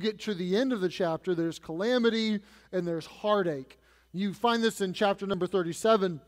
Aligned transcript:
get 0.00 0.20
to 0.20 0.34
the 0.34 0.56
end 0.56 0.72
of 0.72 0.80
the 0.80 0.88
chapter, 0.88 1.34
there's 1.34 1.58
calamity 1.58 2.40
and 2.72 2.86
there's 2.86 3.06
heartache. 3.06 3.78
You 4.12 4.34
find 4.34 4.62
this 4.62 4.80
in 4.80 4.92
chapter 4.92 5.26
number 5.26 5.46
37 5.46 6.20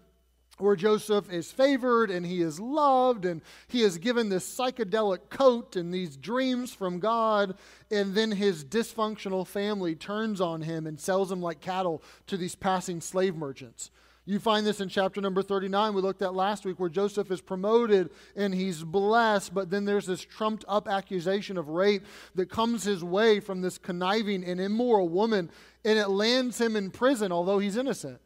where 0.59 0.75
Joseph 0.75 1.31
is 1.31 1.53
favored 1.53 2.11
and 2.11 2.27
he 2.27 2.43
is 2.43 2.59
loved 2.59 3.25
and 3.25 3.41
he 3.69 3.83
is 3.83 3.99
given 3.99 4.29
this 4.29 4.59
psychedelic 4.59 5.31
coat 5.31 5.77
and 5.77 5.95
these 5.95 6.17
dreams 6.17 6.73
from 6.73 6.99
God. 6.99 7.57
And 7.91 8.15
then 8.15 8.33
his 8.33 8.65
dysfunctional 8.65 9.47
family 9.47 9.95
turns 9.95 10.41
on 10.41 10.63
him 10.63 10.87
and 10.87 10.99
sells 10.99 11.31
him 11.31 11.41
like 11.41 11.61
cattle 11.61 12.03
to 12.27 12.37
these 12.37 12.57
passing 12.57 13.01
slave 13.01 13.37
merchants. 13.37 13.91
You 14.29 14.39
find 14.39 14.67
this 14.67 14.83
in 14.83 14.91
chapter 14.91 15.23
number 15.23 15.41
39, 15.41 15.95
we 15.95 16.03
looked 16.03 16.21
at 16.21 16.35
last 16.35 16.67
week, 16.67 16.79
where 16.79 16.91
Joseph 16.91 17.31
is 17.31 17.41
promoted 17.41 18.11
and 18.37 18.55
he's 18.55 18.85
blessed, 18.85 19.55
but 19.55 19.71
then 19.71 19.87
there's 19.87 20.05
this 20.05 20.21
trumped 20.21 20.67
up 20.69 20.87
accusation 20.87 21.57
of 21.57 21.71
rape 21.71 22.05
that 22.35 22.51
comes 22.51 22.85
his 22.85 23.03
way 23.03 23.41
from 23.41 23.63
this 23.63 23.79
conniving 23.79 24.45
and 24.45 24.61
immoral 24.61 25.09
woman, 25.09 25.51
and 25.83 25.99
it 25.99 26.09
lands 26.09 26.61
him 26.61 26.77
in 26.77 26.91
prison, 26.91 27.33
although 27.33 27.59
he's 27.59 27.79
innocent. 27.79 28.21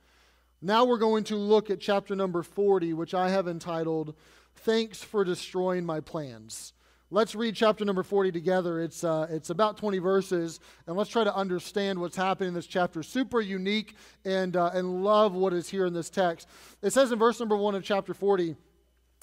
Now 0.60 0.84
we're 0.84 0.98
going 0.98 1.23
to 1.23 1.37
look 1.37 1.70
at 1.70 1.79
chapter 1.79 2.16
number 2.16 2.43
40, 2.43 2.95
which 2.95 3.15
I 3.15 3.30
have 3.30 3.46
entitled, 3.46 4.16
Thanks 4.57 5.05
for 5.05 5.23
Destroying 5.23 5.87
My 5.87 6.01
Plans. 6.01 6.73
Let's 7.15 7.34
read 7.34 7.55
chapter 7.55 7.84
number 7.84 8.02
40 8.02 8.33
together. 8.33 8.80
It's, 8.80 9.05
uh, 9.05 9.27
it's 9.29 9.51
about 9.51 9.77
20 9.77 9.98
verses, 9.98 10.61
and 10.87 10.97
let's 10.97 11.11
try 11.11 11.25
to 11.25 11.37
understand 11.37 11.98
what's 11.98 12.16
happening 12.16 12.48
in 12.48 12.55
this 12.55 12.66
chapter. 12.66 13.02
Super 13.02 13.43
unique, 13.43 13.97
and, 14.25 14.57
uh, 14.57 14.71
and 14.73 15.05
love 15.05 15.35
what 15.35 15.52
is 15.52 15.69
here 15.69 15.85
in 15.85 15.93
this 15.93 16.09
text. 16.09 16.48
It 16.80 16.95
says 16.95 17.12
in 17.12 17.19
verse 17.19 17.38
number 17.38 17.55
1 17.55 17.75
of 17.75 17.85
chapter 17.85 18.15
40, 18.15 18.57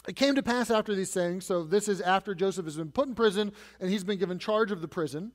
it 0.08 0.16
came 0.16 0.36
to 0.36 0.44
pass 0.44 0.70
after 0.70 0.94
these 0.94 1.12
things, 1.12 1.48
so 1.48 1.64
this 1.64 1.88
is 1.88 2.00
after 2.00 2.36
Joseph 2.36 2.66
has 2.66 2.78
been 2.78 2.92
put 2.92 3.08
in 3.08 3.16
prison 3.16 3.52
and 3.80 3.90
he's 3.90 4.04
been 4.04 4.20
given 4.20 4.38
charge 4.38 4.72
of 4.72 4.82
the 4.82 4.88
prison, 4.88 5.32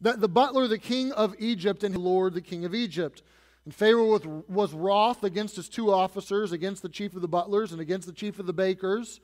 that 0.00 0.22
the 0.22 0.28
butler, 0.28 0.66
the 0.66 0.78
king 0.78 1.12
of 1.12 1.34
Egypt, 1.38 1.84
and 1.84 1.94
Lord, 1.98 2.32
the 2.32 2.40
king 2.40 2.64
of 2.64 2.74
Egypt, 2.74 3.22
and 3.66 3.74
Pharaoh 3.74 4.18
was 4.48 4.72
wroth 4.72 5.22
against 5.22 5.56
his 5.56 5.68
two 5.68 5.92
officers, 5.92 6.50
against 6.50 6.80
the 6.80 6.88
chief 6.88 7.14
of 7.14 7.20
the 7.20 7.28
butlers 7.28 7.72
and 7.72 7.80
against 7.82 8.06
the 8.06 8.14
chief 8.14 8.38
of 8.38 8.46
the 8.46 8.54
bakers. 8.54 9.20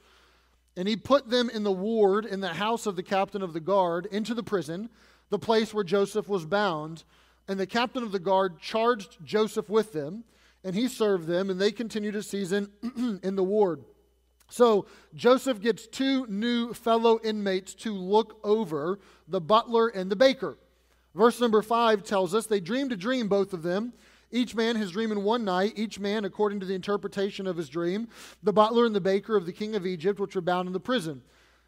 And 0.76 0.86
he 0.86 0.96
put 0.96 1.28
them 1.28 1.50
in 1.50 1.62
the 1.62 1.72
ward 1.72 2.24
in 2.24 2.40
the 2.40 2.54
house 2.54 2.86
of 2.86 2.96
the 2.96 3.02
captain 3.02 3.42
of 3.42 3.52
the 3.52 3.60
guard 3.60 4.06
into 4.06 4.34
the 4.34 4.42
prison, 4.42 4.88
the 5.28 5.38
place 5.38 5.74
where 5.74 5.84
Joseph 5.84 6.28
was 6.28 6.44
bound. 6.44 7.04
And 7.48 7.58
the 7.58 7.66
captain 7.66 8.02
of 8.02 8.12
the 8.12 8.18
guard 8.18 8.60
charged 8.60 9.18
Joseph 9.24 9.68
with 9.68 9.92
them, 9.92 10.24
and 10.62 10.74
he 10.74 10.88
served 10.88 11.26
them, 11.26 11.50
and 11.50 11.60
they 11.60 11.72
continued 11.72 12.14
a 12.14 12.22
season 12.22 12.70
in 13.22 13.34
the 13.36 13.42
ward. 13.42 13.84
So 14.48 14.86
Joseph 15.14 15.60
gets 15.60 15.86
two 15.86 16.26
new 16.26 16.74
fellow 16.74 17.20
inmates 17.22 17.74
to 17.74 17.92
look 17.92 18.38
over 18.44 18.98
the 19.28 19.40
butler 19.40 19.88
and 19.88 20.10
the 20.10 20.16
baker. 20.16 20.58
Verse 21.14 21.40
number 21.40 21.62
five 21.62 22.04
tells 22.04 22.34
us 22.34 22.46
they 22.46 22.60
dreamed 22.60 22.92
a 22.92 22.96
dream, 22.96 23.28
both 23.28 23.52
of 23.52 23.62
them. 23.62 23.92
Each 24.30 24.54
man 24.54 24.76
his 24.76 24.92
dream 24.92 25.10
in 25.10 25.24
one 25.24 25.44
night, 25.44 25.72
each 25.76 25.98
man 25.98 26.24
according 26.24 26.60
to 26.60 26.66
the 26.66 26.74
interpretation 26.74 27.46
of 27.46 27.56
his 27.56 27.68
dream, 27.68 28.08
the 28.42 28.52
butler 28.52 28.86
and 28.86 28.94
the 28.94 29.00
baker 29.00 29.36
of 29.36 29.46
the 29.46 29.52
king 29.52 29.74
of 29.74 29.86
Egypt, 29.86 30.20
which 30.20 30.34
were 30.34 30.40
bound 30.40 30.68
in 30.68 30.72
the 30.72 30.80
prison. 30.80 31.22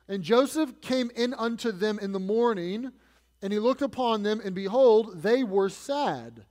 And 0.09 0.23
Joseph 0.23 0.81
came 0.81 1.11
in 1.17 1.35
unto 1.35 1.73
them 1.73 1.99
in 1.99 2.13
the 2.13 2.21
morning, 2.21 2.93
and 3.41 3.53
he 3.53 3.59
looked 3.59 3.83
upon 3.83 4.23
them, 4.23 4.41
and 4.45 4.55
behold, 4.55 5.23
they 5.23 5.43
were 5.43 5.69
sad. 5.69 6.45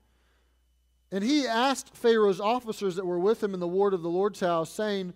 And 1.11 1.23
he 1.23 1.45
asked 1.45 1.95
Pharaoh's 1.95 2.39
officers 2.39 2.95
that 2.95 3.05
were 3.05 3.19
with 3.19 3.43
him 3.43 3.53
in 3.53 3.59
the 3.59 3.67
ward 3.67 3.93
of 3.93 4.01
the 4.01 4.09
Lord's 4.09 4.39
house, 4.39 4.69
saying, 4.69 5.13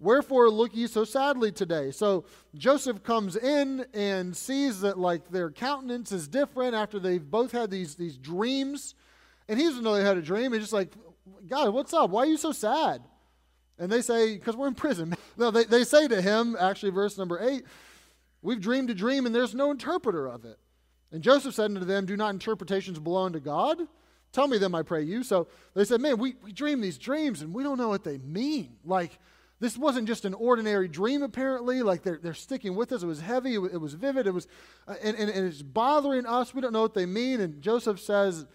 Wherefore 0.00 0.48
look 0.48 0.74
ye 0.74 0.86
so 0.86 1.04
sadly 1.04 1.52
today? 1.52 1.90
So 1.90 2.24
Joseph 2.54 3.02
comes 3.02 3.36
in 3.36 3.84
and 3.92 4.34
sees 4.34 4.80
that 4.80 4.98
like 4.98 5.30
their 5.30 5.50
countenance 5.50 6.10
is 6.10 6.26
different 6.26 6.74
after 6.74 6.98
they've 6.98 7.22
both 7.22 7.52
had 7.52 7.70
these, 7.70 7.96
these 7.96 8.16
dreams. 8.16 8.94
And 9.50 9.58
he 9.58 9.66
doesn't 9.66 9.82
know 9.82 9.94
they 9.94 10.04
had 10.04 10.16
a 10.16 10.22
dream. 10.22 10.52
He's 10.52 10.62
just 10.62 10.72
like, 10.72 10.92
God, 11.48 11.74
what's 11.74 11.92
up? 11.92 12.10
Why 12.10 12.22
are 12.22 12.26
you 12.26 12.36
so 12.36 12.52
sad? 12.52 13.02
And 13.80 13.90
they 13.90 14.00
say, 14.00 14.34
because 14.36 14.54
we're 14.54 14.68
in 14.68 14.76
prison. 14.76 15.16
no, 15.36 15.50
they, 15.50 15.64
they 15.64 15.82
say 15.82 16.06
to 16.06 16.22
him, 16.22 16.56
actually, 16.58 16.92
verse 16.92 17.18
number 17.18 17.40
eight, 17.42 17.64
we've 18.42 18.60
dreamed 18.60 18.90
a 18.90 18.94
dream 18.94 19.26
and 19.26 19.34
there's 19.34 19.52
no 19.52 19.72
interpreter 19.72 20.28
of 20.28 20.44
it. 20.44 20.56
And 21.10 21.20
Joseph 21.20 21.56
said 21.56 21.64
unto 21.64 21.84
them, 21.84 22.06
Do 22.06 22.16
not 22.16 22.32
interpretations 22.32 23.00
belong 23.00 23.32
to 23.32 23.40
God? 23.40 23.80
Tell 24.30 24.46
me 24.46 24.56
them, 24.56 24.72
I 24.72 24.82
pray 24.82 25.02
you. 25.02 25.24
So 25.24 25.48
they 25.74 25.84
said, 25.84 26.00
Man, 26.00 26.18
we, 26.18 26.36
we 26.44 26.52
dream 26.52 26.80
these 26.80 26.96
dreams 26.96 27.42
and 27.42 27.52
we 27.52 27.64
don't 27.64 27.76
know 27.76 27.88
what 27.88 28.04
they 28.04 28.18
mean. 28.18 28.76
Like, 28.84 29.18
this 29.58 29.76
wasn't 29.76 30.06
just 30.06 30.24
an 30.24 30.34
ordinary 30.34 30.86
dream, 30.86 31.24
apparently. 31.24 31.82
Like, 31.82 32.04
they're, 32.04 32.20
they're 32.22 32.34
sticking 32.34 32.76
with 32.76 32.92
us. 32.92 33.02
It 33.02 33.06
was 33.06 33.20
heavy, 33.20 33.56
it, 33.56 33.72
it 33.72 33.80
was 33.80 33.94
vivid, 33.94 34.28
it 34.28 34.32
was, 34.32 34.46
uh, 34.86 34.94
and, 35.02 35.16
and, 35.16 35.28
and 35.28 35.44
it's 35.48 35.60
bothering 35.60 36.24
us. 36.24 36.54
We 36.54 36.60
don't 36.60 36.72
know 36.72 36.82
what 36.82 36.94
they 36.94 37.04
mean. 37.04 37.40
And 37.40 37.60
Joseph 37.60 37.98
says, 37.98 38.46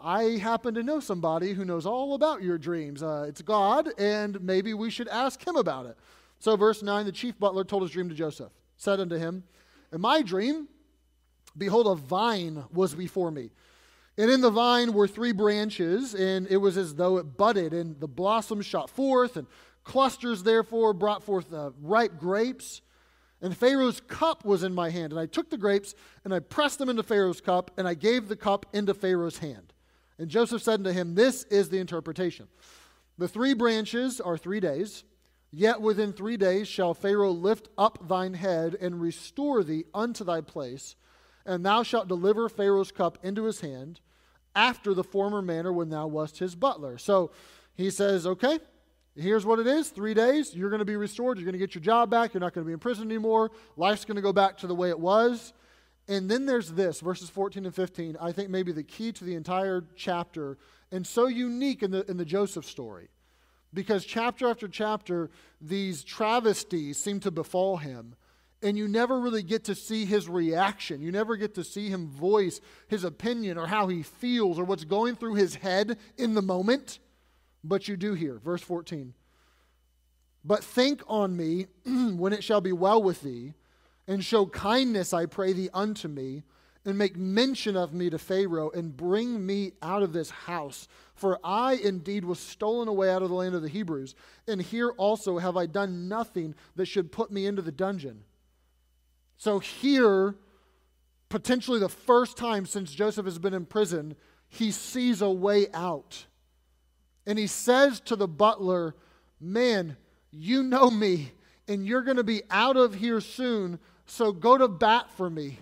I 0.00 0.38
happen 0.38 0.74
to 0.74 0.82
know 0.82 1.00
somebody 1.00 1.54
who 1.54 1.64
knows 1.64 1.84
all 1.84 2.14
about 2.14 2.42
your 2.42 2.56
dreams. 2.56 3.02
Uh, 3.02 3.26
it's 3.28 3.42
God, 3.42 3.88
and 3.98 4.40
maybe 4.40 4.72
we 4.72 4.90
should 4.90 5.08
ask 5.08 5.44
him 5.44 5.56
about 5.56 5.86
it. 5.86 5.96
So, 6.38 6.54
verse 6.56 6.82
9 6.82 7.04
the 7.04 7.12
chief 7.12 7.38
butler 7.38 7.64
told 7.64 7.82
his 7.82 7.90
dream 7.90 8.08
to 8.08 8.14
Joseph, 8.14 8.52
said 8.76 9.00
unto 9.00 9.16
him, 9.16 9.42
In 9.92 10.00
my 10.00 10.22
dream, 10.22 10.68
behold, 11.56 11.88
a 11.88 11.96
vine 11.96 12.64
was 12.72 12.94
before 12.94 13.30
me. 13.30 13.50
And 14.16 14.30
in 14.30 14.40
the 14.40 14.50
vine 14.50 14.92
were 14.92 15.08
three 15.08 15.32
branches, 15.32 16.14
and 16.14 16.46
it 16.48 16.56
was 16.58 16.76
as 16.76 16.94
though 16.94 17.18
it 17.18 17.36
budded, 17.36 17.72
and 17.72 17.98
the 17.98 18.08
blossoms 18.08 18.66
shot 18.66 18.90
forth, 18.90 19.36
and 19.36 19.46
clusters 19.82 20.44
therefore 20.44 20.92
brought 20.92 21.24
forth 21.24 21.52
uh, 21.52 21.70
ripe 21.80 22.18
grapes. 22.18 22.82
And 23.40 23.56
Pharaoh's 23.56 24.00
cup 24.00 24.44
was 24.44 24.64
in 24.64 24.74
my 24.74 24.90
hand. 24.90 25.12
And 25.12 25.20
I 25.20 25.26
took 25.26 25.50
the 25.50 25.56
grapes, 25.56 25.94
and 26.24 26.34
I 26.34 26.40
pressed 26.40 26.78
them 26.78 26.88
into 26.88 27.04
Pharaoh's 27.04 27.40
cup, 27.40 27.70
and 27.76 27.86
I 27.86 27.94
gave 27.94 28.28
the 28.28 28.36
cup 28.36 28.66
into 28.72 28.94
Pharaoh's 28.94 29.38
hand. 29.38 29.72
And 30.18 30.28
Joseph 30.28 30.62
said 30.62 30.80
unto 30.80 30.90
him, 30.90 31.14
This 31.14 31.44
is 31.44 31.68
the 31.68 31.78
interpretation. 31.78 32.48
The 33.18 33.28
three 33.28 33.54
branches 33.54 34.20
are 34.20 34.36
three 34.36 34.60
days, 34.60 35.04
yet 35.50 35.80
within 35.80 36.12
three 36.12 36.36
days 36.36 36.68
shall 36.68 36.94
Pharaoh 36.94 37.30
lift 37.30 37.68
up 37.76 38.08
thine 38.08 38.34
head 38.34 38.76
and 38.80 39.00
restore 39.00 39.64
thee 39.64 39.84
unto 39.94 40.24
thy 40.24 40.40
place, 40.40 40.96
and 41.46 41.64
thou 41.64 41.82
shalt 41.82 42.08
deliver 42.08 42.48
Pharaoh's 42.48 42.92
cup 42.92 43.18
into 43.22 43.44
his 43.44 43.60
hand 43.60 44.00
after 44.54 44.94
the 44.94 45.04
former 45.04 45.42
manner 45.42 45.72
when 45.72 45.88
thou 45.88 46.06
wast 46.06 46.38
his 46.38 46.54
butler. 46.54 46.98
So 46.98 47.30
he 47.74 47.90
says, 47.90 48.26
Okay, 48.26 48.58
here's 49.16 49.46
what 49.46 49.58
it 49.58 49.66
is 49.66 49.90
three 49.90 50.14
days, 50.14 50.54
you're 50.54 50.70
going 50.70 50.80
to 50.80 50.84
be 50.84 50.96
restored, 50.96 51.38
you're 51.38 51.44
going 51.44 51.52
to 51.52 51.58
get 51.58 51.74
your 51.74 51.82
job 51.82 52.10
back, 52.10 52.34
you're 52.34 52.40
not 52.40 52.54
going 52.54 52.64
to 52.64 52.68
be 52.68 52.72
in 52.72 52.78
prison 52.78 53.04
anymore, 53.04 53.50
life's 53.76 54.04
going 54.04 54.16
to 54.16 54.22
go 54.22 54.32
back 54.32 54.58
to 54.58 54.66
the 54.66 54.74
way 54.74 54.90
it 54.90 54.98
was. 54.98 55.52
And 56.08 56.30
then 56.30 56.46
there's 56.46 56.72
this, 56.72 57.00
verses 57.00 57.28
14 57.28 57.66
and 57.66 57.74
15, 57.74 58.16
I 58.18 58.32
think 58.32 58.48
maybe 58.48 58.72
the 58.72 58.82
key 58.82 59.12
to 59.12 59.24
the 59.24 59.34
entire 59.34 59.84
chapter, 59.94 60.56
and 60.90 61.06
so 61.06 61.26
unique 61.26 61.82
in 61.82 61.90
the, 61.90 62.10
in 62.10 62.16
the 62.16 62.24
Joseph 62.24 62.64
story. 62.64 63.08
Because 63.74 64.06
chapter 64.06 64.48
after 64.48 64.66
chapter, 64.66 65.30
these 65.60 66.02
travesties 66.02 66.96
seem 66.96 67.20
to 67.20 67.30
befall 67.30 67.76
him, 67.76 68.14
and 68.62 68.78
you 68.78 68.88
never 68.88 69.20
really 69.20 69.42
get 69.42 69.64
to 69.64 69.74
see 69.74 70.06
his 70.06 70.30
reaction. 70.30 71.02
You 71.02 71.12
never 71.12 71.36
get 71.36 71.54
to 71.56 71.64
see 71.64 71.90
him 71.90 72.08
voice 72.08 72.62
his 72.88 73.04
opinion 73.04 73.58
or 73.58 73.66
how 73.66 73.88
he 73.88 74.02
feels 74.02 74.58
or 74.58 74.64
what's 74.64 74.84
going 74.84 75.14
through 75.14 75.34
his 75.34 75.56
head 75.56 75.98
in 76.16 76.34
the 76.34 76.42
moment. 76.42 76.98
But 77.62 77.86
you 77.86 77.98
do 77.98 78.14
here, 78.14 78.38
verse 78.38 78.62
14. 78.62 79.12
But 80.42 80.64
think 80.64 81.02
on 81.06 81.36
me 81.36 81.66
when 81.84 82.32
it 82.32 82.42
shall 82.42 82.62
be 82.62 82.72
well 82.72 83.02
with 83.02 83.20
thee 83.20 83.52
and 84.08 84.24
show 84.24 84.46
kindness, 84.46 85.12
I 85.12 85.26
pray 85.26 85.52
thee, 85.52 85.68
unto 85.72 86.08
me, 86.08 86.42
and 86.84 86.96
make 86.96 87.16
mention 87.16 87.76
of 87.76 87.92
me 87.92 88.08
to 88.08 88.18
Pharaoh, 88.18 88.70
and 88.70 88.96
bring 88.96 89.44
me 89.44 89.72
out 89.82 90.02
of 90.02 90.14
this 90.14 90.30
house. 90.30 90.88
For 91.14 91.38
I 91.44 91.74
indeed 91.74 92.24
was 92.24 92.40
stolen 92.40 92.88
away 92.88 93.10
out 93.10 93.22
of 93.22 93.28
the 93.28 93.34
land 93.34 93.54
of 93.54 93.62
the 93.62 93.68
Hebrews, 93.68 94.14
and 94.48 94.62
here 94.62 94.90
also 94.96 95.38
have 95.38 95.56
I 95.56 95.66
done 95.66 96.08
nothing 96.08 96.54
that 96.76 96.86
should 96.86 97.12
put 97.12 97.30
me 97.30 97.46
into 97.46 97.60
the 97.60 97.70
dungeon. 97.70 98.24
So, 99.36 99.58
here, 99.58 100.34
potentially 101.28 101.78
the 101.78 101.88
first 101.88 102.36
time 102.36 102.64
since 102.64 102.92
Joseph 102.92 103.26
has 103.26 103.38
been 103.38 103.54
in 103.54 103.66
prison, 103.66 104.16
he 104.48 104.70
sees 104.70 105.20
a 105.20 105.30
way 105.30 105.66
out. 105.74 106.24
And 107.26 107.38
he 107.38 107.46
says 107.46 108.00
to 108.00 108.16
the 108.16 108.26
butler, 108.26 108.96
Man, 109.38 109.96
you 110.30 110.62
know 110.62 110.90
me, 110.90 111.32
and 111.68 111.86
you're 111.86 112.02
going 112.02 112.16
to 112.16 112.24
be 112.24 112.42
out 112.50 112.76
of 112.76 112.94
here 112.94 113.20
soon. 113.20 113.78
So 114.08 114.32
go 114.32 114.58
to 114.58 114.68
bat 114.68 115.10
for 115.16 115.30
me. 115.30 115.58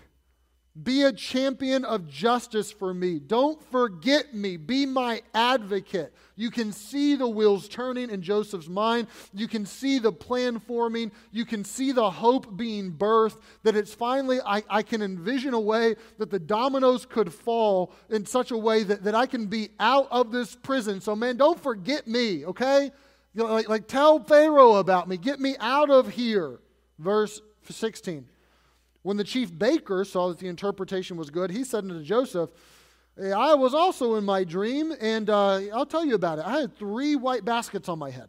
Be 0.83 1.03
a 1.03 1.11
champion 1.11 1.83
of 1.85 2.07
justice 2.07 2.71
for 2.71 2.93
me. 2.93 3.17
Don't 3.17 3.61
forget 3.71 4.35
me. 4.35 4.57
Be 4.57 4.85
my 4.85 5.23
advocate. 5.33 6.13
You 6.35 6.51
can 6.51 6.71
see 6.71 7.15
the 7.15 7.27
wheels 7.27 7.67
turning 7.67 8.11
in 8.11 8.21
Joseph's 8.21 8.69
mind. 8.69 9.07
You 9.33 9.47
can 9.47 9.65
see 9.65 9.97
the 9.97 10.11
plan 10.11 10.59
forming. 10.59 11.11
You 11.31 11.45
can 11.45 11.63
see 11.63 11.91
the 11.91 12.11
hope 12.11 12.55
being 12.55 12.91
birthed. 12.91 13.39
That 13.63 13.75
it's 13.75 13.95
finally, 13.95 14.39
I, 14.45 14.61
I 14.69 14.83
can 14.83 15.01
envision 15.01 15.55
a 15.55 15.59
way 15.59 15.95
that 16.19 16.29
the 16.29 16.39
dominoes 16.39 17.07
could 17.07 17.33
fall 17.33 17.91
in 18.09 18.27
such 18.27 18.51
a 18.51 18.57
way 18.57 18.83
that, 18.83 19.03
that 19.03 19.15
I 19.15 19.25
can 19.25 19.47
be 19.47 19.69
out 19.79 20.07
of 20.11 20.31
this 20.31 20.55
prison. 20.55 21.01
So, 21.01 21.15
man, 21.15 21.37
don't 21.37 21.59
forget 21.59 22.07
me, 22.07 22.45
okay? 22.45 22.91
You 23.33 23.43
know, 23.43 23.51
like, 23.51 23.67
like 23.67 23.87
tell 23.87 24.19
Pharaoh 24.19 24.75
about 24.75 25.09
me. 25.09 25.17
Get 25.17 25.39
me 25.39 25.55
out 25.59 25.89
of 25.89 26.09
here. 26.09 26.59
Verse 26.99 27.41
16. 27.67 28.27
When 29.07 29.15
the 29.15 29.23
chief 29.23 29.57
baker 29.57 30.03
saw 30.03 30.27
that 30.27 30.39
the 30.39 30.49
interpretation 30.49 31.15
was 31.15 31.29
good, 31.29 31.49
he 31.49 31.63
said 31.63 31.85
unto 31.85 32.03
Joseph, 32.03 32.49
I 33.17 33.55
was 33.55 33.73
also 33.73 34.15
in 34.15 34.25
my 34.25 34.43
dream, 34.43 34.93
and 34.99 35.29
uh, 35.29 35.61
I'll 35.73 35.85
tell 35.85 36.03
you 36.03 36.13
about 36.13 36.39
it. 36.39 36.45
I 36.45 36.59
had 36.59 36.77
three 36.77 37.15
white 37.15 37.45
baskets 37.45 37.87
on 37.87 37.99
my 37.99 38.09
head. 38.09 38.27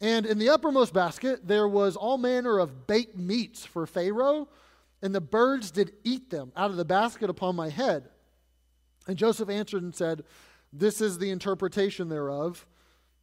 And 0.00 0.24
in 0.24 0.38
the 0.38 0.48
uppermost 0.48 0.94
basket, 0.94 1.46
there 1.46 1.68
was 1.68 1.96
all 1.96 2.16
manner 2.16 2.58
of 2.58 2.86
baked 2.86 3.18
meats 3.18 3.66
for 3.66 3.86
Pharaoh, 3.86 4.48
and 5.02 5.14
the 5.14 5.20
birds 5.20 5.70
did 5.70 5.92
eat 6.02 6.30
them 6.30 6.50
out 6.56 6.70
of 6.70 6.78
the 6.78 6.86
basket 6.86 7.28
upon 7.28 7.54
my 7.54 7.68
head. 7.68 8.08
And 9.06 9.18
Joseph 9.18 9.50
answered 9.50 9.82
and 9.82 9.94
said, 9.94 10.24
This 10.72 11.02
is 11.02 11.18
the 11.18 11.28
interpretation 11.28 12.08
thereof. 12.08 12.66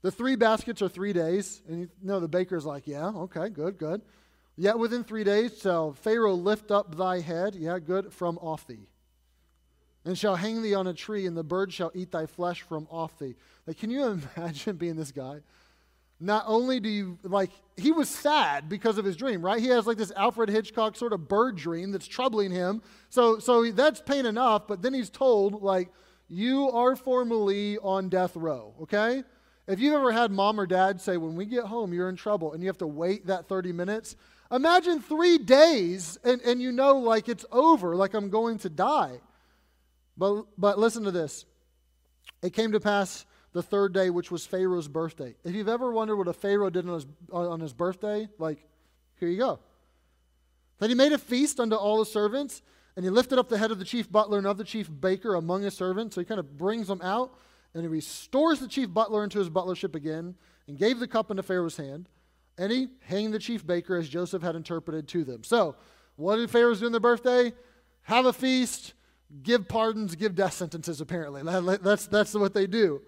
The 0.04 0.12
three 0.12 0.36
baskets 0.36 0.84
are 0.84 0.90
three 0.90 1.14
days. 1.14 1.60
And 1.68 1.80
you 1.80 1.90
know, 2.04 2.20
the 2.20 2.28
baker's 2.28 2.68
like, 2.68 2.86
Yeah, 2.86 3.08
okay, 3.08 3.50
good, 3.50 3.80
good. 3.80 4.04
Yet 4.58 4.80
within 4.80 5.04
three 5.04 5.24
days 5.24 5.60
shall 5.62 5.94
Pharaoh 5.94 6.34
lift 6.34 6.72
up 6.72 6.98
thy 6.98 7.22
head, 7.22 7.56
yeah, 7.56 7.80
good, 7.80 8.12
from 8.12 8.38
off 8.40 8.68
thee 8.68 8.88
and 10.08 10.18
shall 10.18 10.38
hang 10.38 10.62
thee 10.62 10.74
on 10.74 10.88
a 10.88 10.94
tree, 10.94 11.26
and 11.26 11.36
the 11.36 11.44
birds 11.44 11.74
shall 11.74 11.92
eat 11.94 12.12
thy 12.12 12.26
flesh 12.26 12.62
from 12.62 12.88
off 12.90 13.20
thee. 13.20 13.36
Like, 13.68 13.78
can 13.78 13.92
you 13.92 14.22
imagine 14.38 14.78
being 14.78 14.96
this 14.96 15.12
guy? 15.12 15.42
Not 16.20 16.46
only 16.48 16.80
do 16.80 16.90
you, 16.90 17.20
like, 17.24 17.52
he 17.76 17.92
was 17.92 18.10
sad 18.10 18.70
because 18.70 18.98
of 18.98 19.06
his 19.06 19.16
dream, 19.16 19.46
right? 19.46 19.62
He 19.62 19.68
has 19.68 19.86
like 19.86 19.98
this 19.98 20.12
Alfred 20.16 20.50
Hitchcock 20.50 20.96
sort 20.96 21.14
of 21.14 21.28
bird 21.28 21.58
dream 21.58 21.92
that's 21.92 22.08
troubling 22.08 22.50
him. 22.50 22.82
So, 23.10 23.38
so 23.38 23.70
that's 23.72 24.02
pain 24.02 24.26
enough, 24.26 24.66
but 24.68 24.82
then 24.82 24.94
he's 24.96 25.12
told, 25.12 25.62
like, 25.62 25.90
you 26.28 26.72
are 26.72 26.96
formally 26.96 27.78
on 27.80 28.10
death 28.10 28.36
row, 28.36 28.74
okay? 28.82 29.24
If 29.68 29.80
you've 29.80 29.94
ever 29.94 30.12
had 30.12 30.32
mom 30.32 30.60
or 30.60 30.66
dad 30.66 31.02
say, 31.02 31.18
when 31.18 31.36
we 31.36 31.46
get 31.46 31.66
home, 31.66 31.94
you're 31.94 32.10
in 32.10 32.16
trouble, 32.16 32.54
and 32.54 32.64
you 32.64 32.68
have 32.68 32.78
to 32.80 32.88
wait 32.88 33.28
that 33.28 33.48
30 33.48 33.74
minutes, 33.74 34.16
imagine 34.52 35.02
three 35.02 35.38
days 35.38 36.18
and, 36.24 36.42
and 36.42 36.62
you 36.62 36.72
know, 36.72 36.98
like, 36.98 37.30
it's 37.30 37.46
over, 37.52 37.96
like 37.96 38.14
I'm 38.14 38.30
going 38.30 38.60
to 38.60 38.70
die. 38.70 39.20
But, 40.18 40.46
but 40.58 40.80
listen 40.80 41.04
to 41.04 41.12
this. 41.12 41.46
It 42.42 42.54
came 42.54 42.72
to 42.72 42.80
pass 42.80 43.26
the 43.54 43.64
third 43.64 43.94
day, 43.94 44.10
which 44.10 44.30
was 44.32 44.46
Pharaoh's 44.46 44.88
birthday. 44.88 45.36
If 45.44 45.56
you've 45.56 45.68
ever 45.68 45.92
wondered 45.92 46.18
what 46.18 46.28
a 46.28 46.34
Pharaoh 46.34 46.70
did 46.70 46.88
on 46.88 46.94
his, 46.94 47.06
on 47.32 47.60
his 47.60 47.74
birthday, 47.74 48.28
like, 48.38 48.66
here 49.20 49.30
you 49.30 49.38
go. 49.38 49.60
Then 50.80 50.90
he 50.90 50.96
made 50.96 51.12
a 51.12 51.18
feast 51.18 51.60
unto 51.60 51.76
all 51.76 52.00
his 52.00 52.12
servants, 52.12 52.62
and 52.96 53.04
he 53.04 53.10
lifted 53.10 53.40
up 53.40 53.50
the 53.50 53.58
head 53.58 53.72
of 53.72 53.80
the 53.80 53.86
chief 53.86 54.12
butler 54.12 54.38
and 54.38 54.46
of 54.46 54.58
the 54.58 54.64
chief 54.64 54.90
baker 55.02 55.36
among 55.36 55.64
his 55.64 55.74
servants. 55.74 56.16
So 56.16 56.22
he 56.22 56.26
kind 56.26 56.40
of 56.40 56.58
brings 56.58 56.88
them 56.88 57.02
out, 57.02 57.34
and 57.74 57.82
he 57.84 57.88
restores 57.88 58.60
the 58.60 58.68
chief 58.68 58.94
butler 58.94 59.24
into 59.24 59.40
his 59.40 59.50
butlership 59.50 59.96
again, 59.96 60.36
and 60.68 60.78
gave 60.78 61.00
the 61.00 61.08
cup 61.08 61.32
into 61.32 61.42
Pharaoh's 61.42 61.78
hand. 61.78 62.10
And 62.58 62.72
he 62.72 62.88
hanged 63.02 63.34
the 63.34 63.40
chief 63.40 63.66
baker 63.66 63.96
as 63.96 64.10
Joseph 64.10 64.42
had 64.42 64.56
interpreted 64.56 65.08
to 65.10 65.24
them. 65.24 65.44
So, 65.44 65.76
what 66.16 66.38
did 66.38 66.50
Pharaoh's 66.50 66.80
do 66.80 66.88
on 66.88 66.92
their 66.92 67.00
birthday? 67.00 67.54
Have 68.04 68.26
a 68.26 68.34
feast, 68.34 68.94
give 69.44 69.68
pardons, 69.68 70.16
give 70.16 70.34
death 70.34 70.54
sentences, 70.54 71.00
apparently. 71.02 71.44
That's, 71.44 72.08
that's 72.08 72.34
what 72.34 72.54
they 72.54 72.66
do. 72.66 73.02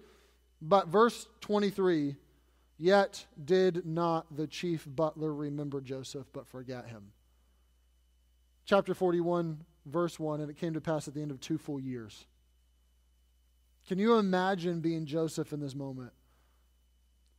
But 0.62 0.88
verse 0.88 1.26
23 1.40 2.16
Yet 2.80 3.26
did 3.44 3.84
not 3.84 4.34
the 4.34 4.46
chief 4.46 4.86
butler 4.88 5.34
remember 5.34 5.82
Joseph, 5.82 6.26
but 6.32 6.46
forget 6.46 6.86
him. 6.86 7.12
Chapter 8.64 8.94
41, 8.94 9.66
verse 9.84 10.18
1 10.18 10.40
And 10.40 10.50
it 10.50 10.56
came 10.56 10.72
to 10.72 10.80
pass 10.80 11.06
at 11.06 11.12
the 11.12 11.20
end 11.20 11.30
of 11.30 11.40
two 11.40 11.58
full 11.58 11.78
years. 11.78 12.24
Can 13.86 13.98
you 13.98 14.16
imagine 14.16 14.80
being 14.80 15.04
Joseph 15.04 15.52
in 15.52 15.60
this 15.60 15.74
moment? 15.74 16.12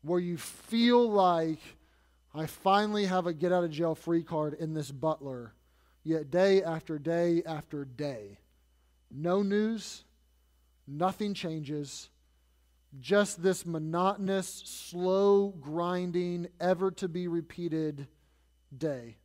Where 0.03 0.19
you 0.19 0.37
feel 0.37 1.09
like, 1.09 1.59
I 2.33 2.45
finally 2.45 3.05
have 3.05 3.27
a 3.27 3.33
get 3.33 3.51
out 3.51 3.63
of 3.63 3.71
jail 3.71 3.95
free 3.95 4.23
card 4.23 4.53
in 4.53 4.73
this 4.73 4.91
butler, 4.91 5.53
yet 6.03 6.31
day 6.31 6.63
after 6.63 6.97
day 6.97 7.43
after 7.45 7.85
day 7.85 8.37
no 9.13 9.41
news, 9.41 10.03
nothing 10.87 11.33
changes, 11.33 12.09
just 12.99 13.41
this 13.41 13.65
monotonous, 13.65 14.47
slow, 14.47 15.49
grinding, 15.59 16.47
ever 16.59 16.91
to 16.91 17.07
be 17.07 17.27
repeated 17.27 18.07
day. 18.75 19.17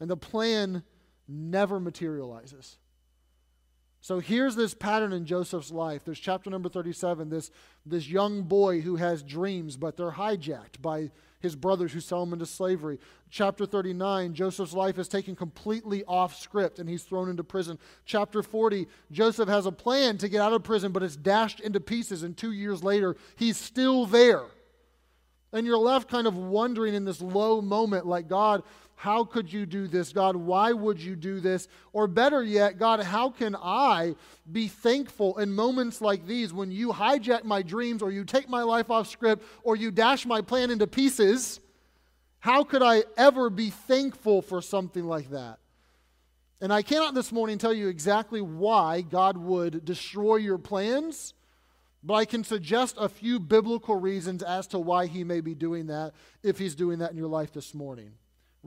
And 0.00 0.10
the 0.10 0.16
plan 0.16 0.82
never 1.26 1.80
materializes. 1.80 2.78
So 4.00 4.20
here's 4.20 4.54
this 4.54 4.74
pattern 4.74 5.12
in 5.12 5.26
Joseph's 5.26 5.72
life. 5.72 6.04
There's 6.04 6.20
chapter 6.20 6.50
number 6.50 6.68
37, 6.68 7.28
this, 7.28 7.50
this 7.84 8.08
young 8.08 8.42
boy 8.42 8.80
who 8.80 8.96
has 8.96 9.22
dreams, 9.22 9.76
but 9.76 9.96
they're 9.96 10.12
hijacked 10.12 10.80
by 10.80 11.10
his 11.40 11.54
brothers 11.54 11.92
who 11.92 12.00
sell 12.00 12.22
him 12.22 12.32
into 12.32 12.46
slavery. 12.46 12.98
Chapter 13.30 13.66
39, 13.66 14.34
Joseph's 14.34 14.72
life 14.72 14.98
is 14.98 15.08
taken 15.08 15.36
completely 15.36 16.04
off 16.04 16.38
script 16.38 16.78
and 16.78 16.88
he's 16.88 17.02
thrown 17.02 17.28
into 17.28 17.44
prison. 17.44 17.78
Chapter 18.04 18.42
40, 18.42 18.86
Joseph 19.10 19.48
has 19.48 19.66
a 19.66 19.72
plan 19.72 20.18
to 20.18 20.28
get 20.28 20.40
out 20.40 20.52
of 20.52 20.62
prison, 20.62 20.92
but 20.92 21.02
it's 21.02 21.16
dashed 21.16 21.60
into 21.60 21.80
pieces, 21.80 22.22
and 22.22 22.36
two 22.36 22.52
years 22.52 22.82
later, 22.82 23.16
he's 23.36 23.56
still 23.56 24.06
there. 24.06 24.44
And 25.52 25.66
you're 25.66 25.78
left 25.78 26.10
kind 26.10 26.26
of 26.26 26.36
wondering 26.36 26.94
in 26.94 27.04
this 27.04 27.22
low 27.22 27.62
moment, 27.62 28.06
like, 28.06 28.28
God, 28.28 28.62
how 28.98 29.22
could 29.22 29.52
you 29.52 29.64
do 29.64 29.86
this? 29.86 30.12
God, 30.12 30.34
why 30.34 30.72
would 30.72 31.00
you 31.00 31.14
do 31.14 31.38
this? 31.38 31.68
Or 31.92 32.08
better 32.08 32.42
yet, 32.42 32.80
God, 32.80 32.98
how 33.00 33.30
can 33.30 33.54
I 33.54 34.16
be 34.50 34.66
thankful 34.66 35.38
in 35.38 35.52
moments 35.52 36.00
like 36.00 36.26
these 36.26 36.52
when 36.52 36.72
you 36.72 36.88
hijack 36.88 37.44
my 37.44 37.62
dreams 37.62 38.02
or 38.02 38.10
you 38.10 38.24
take 38.24 38.48
my 38.48 38.64
life 38.64 38.90
off 38.90 39.06
script 39.06 39.44
or 39.62 39.76
you 39.76 39.92
dash 39.92 40.26
my 40.26 40.40
plan 40.40 40.72
into 40.72 40.88
pieces? 40.88 41.60
How 42.40 42.64
could 42.64 42.82
I 42.82 43.04
ever 43.16 43.50
be 43.50 43.70
thankful 43.70 44.42
for 44.42 44.60
something 44.60 45.04
like 45.04 45.30
that? 45.30 45.60
And 46.60 46.72
I 46.72 46.82
cannot 46.82 47.14
this 47.14 47.30
morning 47.30 47.56
tell 47.56 47.72
you 47.72 47.86
exactly 47.86 48.40
why 48.40 49.02
God 49.02 49.36
would 49.36 49.84
destroy 49.84 50.36
your 50.36 50.58
plans, 50.58 51.34
but 52.02 52.14
I 52.14 52.24
can 52.24 52.42
suggest 52.42 52.96
a 52.98 53.08
few 53.08 53.38
biblical 53.38 53.94
reasons 53.94 54.42
as 54.42 54.66
to 54.68 54.80
why 54.80 55.06
He 55.06 55.22
may 55.22 55.40
be 55.40 55.54
doing 55.54 55.86
that 55.86 56.14
if 56.42 56.58
He's 56.58 56.74
doing 56.74 56.98
that 56.98 57.12
in 57.12 57.16
your 57.16 57.28
life 57.28 57.52
this 57.52 57.76
morning. 57.76 58.14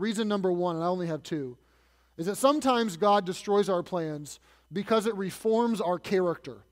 Reason 0.02 0.28
number 0.28 0.52
one, 0.52 0.78
and 0.78 0.84
I 0.84 0.88
only 0.88 1.06
have 1.06 1.22
two, 1.22 1.58
is 2.18 2.26
that 2.26 2.36
sometimes 2.36 2.98
God 2.98 3.24
destroys 3.24 3.70
our 3.70 3.84
plans 3.84 4.40
because 4.74 5.06
it 5.06 5.14
reforms 5.16 5.80
our 5.80 6.00
character. 6.00 6.64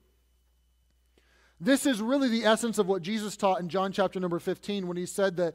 This 1.60 1.86
is 1.86 2.02
really 2.02 2.28
the 2.28 2.44
essence 2.44 2.78
of 2.78 2.88
what 2.88 3.02
Jesus 3.02 3.36
taught 3.36 3.60
in 3.60 3.68
John 3.68 3.92
chapter 3.92 4.18
number 4.18 4.40
15 4.40 4.88
when 4.88 4.96
he 4.96 5.06
said 5.06 5.36
that 5.36 5.54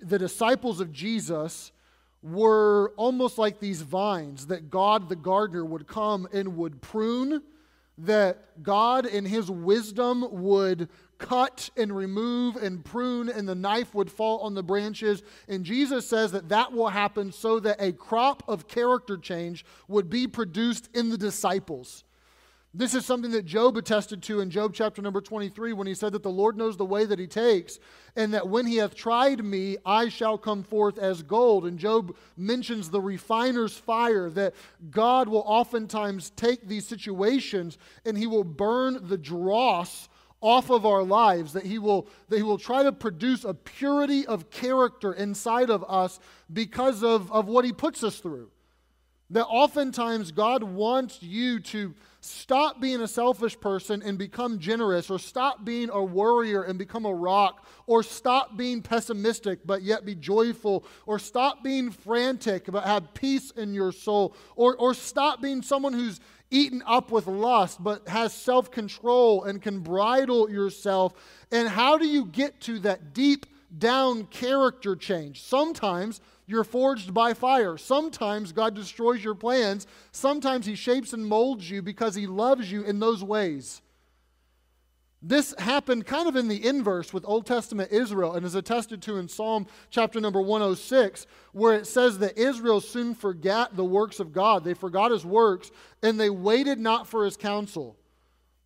the 0.00 0.18
disciples 0.18 0.80
of 0.80 0.92
Jesus 0.92 1.72
were 2.22 2.94
almost 2.96 3.36
like 3.36 3.60
these 3.60 3.82
vines 3.82 4.46
that 4.46 4.70
God 4.70 5.10
the 5.10 5.16
gardener 5.16 5.64
would 5.64 5.86
come 5.86 6.26
and 6.32 6.56
would 6.56 6.80
prune, 6.80 7.42
that 7.98 8.62
God 8.62 9.04
in 9.04 9.26
his 9.26 9.50
wisdom 9.50 10.24
would 10.30 10.88
cut 11.18 11.70
and 11.76 11.94
remove 11.94 12.56
and 12.56 12.84
prune, 12.84 13.28
and 13.28 13.48
the 13.48 13.54
knife 13.54 13.94
would 13.94 14.10
fall 14.10 14.40
on 14.40 14.54
the 14.54 14.62
branches. 14.62 15.22
And 15.48 15.64
Jesus 15.64 16.08
says 16.08 16.32
that 16.32 16.48
that 16.48 16.72
will 16.72 16.88
happen 16.88 17.32
so 17.32 17.60
that 17.60 17.80
a 17.80 17.92
crop 17.92 18.42
of 18.48 18.68
character 18.68 19.16
change 19.16 19.64
would 19.88 20.10
be 20.10 20.26
produced 20.26 20.88
in 20.94 21.10
the 21.10 21.18
disciples. 21.18 22.04
This 22.76 22.92
is 22.92 23.06
something 23.06 23.30
that 23.30 23.44
Job 23.44 23.76
attested 23.76 24.20
to 24.24 24.40
in 24.40 24.50
Job 24.50 24.74
chapter 24.74 25.00
number 25.00 25.20
23 25.20 25.72
when 25.74 25.86
he 25.86 25.94
said 25.94 26.12
that 26.12 26.24
the 26.24 26.30
Lord 26.30 26.56
knows 26.56 26.76
the 26.76 26.84
way 26.84 27.04
that 27.04 27.20
he 27.20 27.28
takes, 27.28 27.78
and 28.16 28.34
that 28.34 28.48
when 28.48 28.66
he 28.66 28.78
hath 28.78 28.96
tried 28.96 29.44
me, 29.44 29.76
I 29.86 30.08
shall 30.08 30.36
come 30.36 30.64
forth 30.64 30.98
as 30.98 31.22
gold. 31.22 31.66
And 31.66 31.78
Job 31.78 32.16
mentions 32.36 32.90
the 32.90 33.00
refiner's 33.00 33.78
fire, 33.78 34.28
that 34.30 34.54
God 34.90 35.28
will 35.28 35.44
oftentimes 35.46 36.30
take 36.30 36.66
these 36.66 36.84
situations 36.84 37.78
and 38.04 38.18
he 38.18 38.26
will 38.26 38.42
burn 38.42 39.06
the 39.06 39.18
dross 39.18 40.08
off 40.44 40.68
of 40.68 40.84
our 40.84 41.02
lives, 41.02 41.54
that 41.54 41.64
he 41.64 41.78
will, 41.78 42.06
that 42.28 42.36
he 42.36 42.42
will 42.42 42.58
try 42.58 42.82
to 42.82 42.92
produce 42.92 43.44
a 43.44 43.54
purity 43.54 44.26
of 44.26 44.50
character 44.50 45.14
inside 45.14 45.70
of 45.70 45.82
us 45.88 46.20
because 46.52 47.02
of, 47.02 47.32
of 47.32 47.48
what 47.48 47.64
he 47.64 47.72
puts 47.72 48.04
us 48.04 48.18
through. 48.18 48.50
That 49.30 49.46
oftentimes 49.46 50.32
God 50.32 50.62
wants 50.62 51.22
you 51.22 51.58
to 51.60 51.94
stop 52.20 52.78
being 52.78 53.00
a 53.00 53.08
selfish 53.08 53.58
person 53.58 54.02
and 54.02 54.18
become 54.18 54.58
generous, 54.58 55.10
or 55.10 55.18
stop 55.18 55.64
being 55.64 55.88
a 55.88 56.04
worrier 56.04 56.62
and 56.62 56.78
become 56.78 57.06
a 57.06 57.14
rock, 57.14 57.66
or 57.86 58.02
stop 58.02 58.54
being 58.56 58.82
pessimistic 58.82 59.60
but 59.64 59.82
yet 59.82 60.04
be 60.04 60.14
joyful, 60.14 60.84
or 61.06 61.18
stop 61.18 61.64
being 61.64 61.90
frantic 61.90 62.66
but 62.70 62.84
have 62.84 63.14
peace 63.14 63.50
in 63.52 63.72
your 63.72 63.92
soul, 63.92 64.36
or, 64.56 64.76
or 64.76 64.92
stop 64.92 65.40
being 65.40 65.62
someone 65.62 65.94
who's 65.94 66.20
eaten 66.50 66.82
up 66.86 67.10
with 67.10 67.26
lust, 67.26 67.82
but 67.82 68.08
has 68.08 68.32
self 68.32 68.70
control 68.70 69.44
and 69.44 69.60
can 69.60 69.80
bridle 69.80 70.50
yourself. 70.50 71.14
And 71.50 71.68
how 71.68 71.98
do 71.98 72.06
you 72.06 72.26
get 72.26 72.60
to 72.62 72.78
that 72.80 73.12
deep 73.12 73.46
down 73.76 74.24
character 74.26 74.96
change? 74.96 75.42
Sometimes 75.42 76.20
you're 76.46 76.64
forged 76.64 77.14
by 77.14 77.34
fire. 77.34 77.76
Sometimes 77.76 78.52
God 78.52 78.74
destroys 78.74 79.24
your 79.24 79.34
plans. 79.34 79.86
Sometimes 80.12 80.66
He 80.66 80.74
shapes 80.74 81.12
and 81.12 81.26
molds 81.26 81.68
you 81.70 81.82
because 81.82 82.14
He 82.14 82.26
loves 82.26 82.70
you 82.70 82.82
in 82.82 83.00
those 83.00 83.24
ways. 83.24 83.80
This 85.26 85.54
happened 85.58 86.04
kind 86.04 86.28
of 86.28 86.36
in 86.36 86.48
the 86.48 86.66
inverse 86.66 87.14
with 87.14 87.24
Old 87.26 87.46
Testament 87.46 87.90
Israel 87.90 88.34
and 88.34 88.44
is 88.44 88.54
attested 88.54 89.00
to 89.02 89.16
in 89.16 89.26
Psalm 89.26 89.66
chapter 89.88 90.20
number 90.20 90.38
106, 90.38 91.26
where 91.52 91.72
it 91.72 91.86
says 91.86 92.18
that 92.18 92.36
Israel 92.36 92.82
soon 92.82 93.14
forgot 93.14 93.74
the 93.74 93.86
works 93.86 94.20
of 94.20 94.34
God. 94.34 94.64
They 94.64 94.74
forgot 94.74 95.10
his 95.10 95.24
works 95.24 95.70
and 96.02 96.20
they 96.20 96.28
waited 96.28 96.78
not 96.78 97.08
for 97.08 97.24
his 97.24 97.38
counsel. 97.38 97.96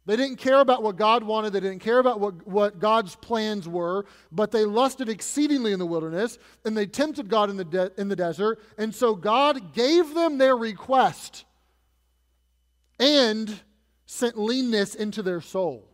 They 0.04 0.16
didn't 0.16 0.38
care 0.38 0.58
about 0.58 0.82
what 0.82 0.96
God 0.96 1.22
wanted, 1.22 1.52
they 1.52 1.60
didn't 1.60 1.78
care 1.78 2.00
about 2.00 2.18
what, 2.18 2.44
what 2.44 2.80
God's 2.80 3.14
plans 3.14 3.68
were, 3.68 4.06
but 4.32 4.50
they 4.50 4.64
lusted 4.64 5.08
exceedingly 5.08 5.72
in 5.72 5.78
the 5.78 5.86
wilderness 5.86 6.38
and 6.64 6.76
they 6.76 6.86
tempted 6.86 7.28
God 7.28 7.50
in 7.50 7.56
the, 7.56 7.64
de- 7.64 7.92
in 7.96 8.08
the 8.08 8.16
desert. 8.16 8.58
And 8.76 8.92
so 8.92 9.14
God 9.14 9.74
gave 9.74 10.12
them 10.12 10.38
their 10.38 10.56
request 10.56 11.44
and 12.98 13.60
sent 14.06 14.36
leanness 14.36 14.96
into 14.96 15.22
their 15.22 15.40
soul. 15.40 15.87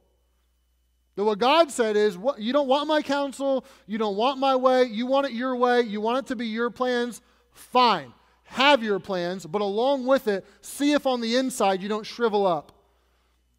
That 1.16 1.24
what 1.24 1.38
God 1.38 1.70
said 1.70 1.96
is, 1.96 2.18
what, 2.18 2.40
you 2.40 2.52
don't 2.52 2.66
want 2.66 2.88
my 2.88 3.00
counsel, 3.00 3.64
you 3.86 3.98
don't 3.98 4.16
want 4.16 4.38
my 4.38 4.56
way, 4.56 4.84
you 4.84 5.06
want 5.06 5.26
it 5.26 5.32
your 5.32 5.54
way, 5.54 5.82
you 5.82 6.00
want 6.00 6.18
it 6.18 6.26
to 6.28 6.36
be 6.36 6.46
your 6.46 6.70
plans, 6.70 7.20
fine. 7.52 8.12
Have 8.44 8.82
your 8.82 8.98
plans, 8.98 9.46
but 9.46 9.62
along 9.62 10.06
with 10.06 10.28
it, 10.28 10.44
see 10.60 10.92
if 10.92 11.06
on 11.06 11.20
the 11.20 11.36
inside 11.36 11.82
you 11.82 11.88
don't 11.88 12.04
shrivel 12.04 12.46
up. 12.46 12.72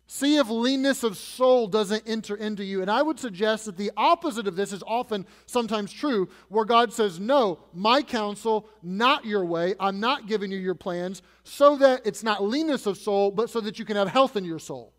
See 0.07 0.38
if 0.38 0.50
leanness 0.50 1.03
of 1.03 1.17
soul 1.17 1.67
doesn't 1.67 2.03
enter 2.05 2.35
into 2.35 2.63
you. 2.63 2.81
And 2.81 2.91
I 2.91 3.01
would 3.01 3.19
suggest 3.19 3.65
that 3.65 3.77
the 3.77 3.91
opposite 3.97 4.47
of 4.47 4.55
this 4.55 4.71
is 4.71 4.83
often 4.85 5.25
sometimes 5.47 5.91
true, 5.91 6.29
where 6.50 6.65
God 6.65 6.93
says, 6.93 7.19
No, 7.19 7.59
my 7.74 8.03
counsel, 8.03 8.69
not 8.83 9.25
your 9.25 9.43
way. 9.45 9.74
I'm 9.79 10.00
not 10.00 10.27
giving 10.27 10.51
you 10.51 10.59
your 10.59 10.75
plans, 10.75 11.24
so 11.43 11.75
that 11.77 12.01
it's 12.05 12.21
not 12.21 12.43
leanness 12.43 12.85
of 12.85 12.97
soul, 12.97 13.31
but 13.31 13.50
so 13.50 13.59
that 13.62 13.79
you 13.79 13.85
can 13.85 13.95
have 13.95 14.07
health 14.07 14.35
in 14.35 14.45
your 14.45 14.59
soul 14.59 14.94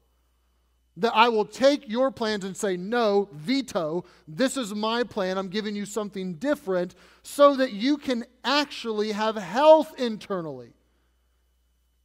that 0.98 1.14
I 1.14 1.28
will 1.28 1.44
take 1.44 1.88
your 1.88 2.10
plans 2.10 2.44
and 2.44 2.56
say, 2.56 2.76
no, 2.76 3.28
veto, 3.32 4.04
this 4.26 4.56
is 4.56 4.74
my 4.74 5.04
plan. 5.04 5.36
I'm 5.36 5.48
giving 5.48 5.76
you 5.76 5.84
something 5.84 6.34
different 6.34 6.94
so 7.22 7.56
that 7.56 7.72
you 7.72 7.98
can 7.98 8.24
actually 8.44 9.12
have 9.12 9.36
health 9.36 9.94
internally. 9.98 10.72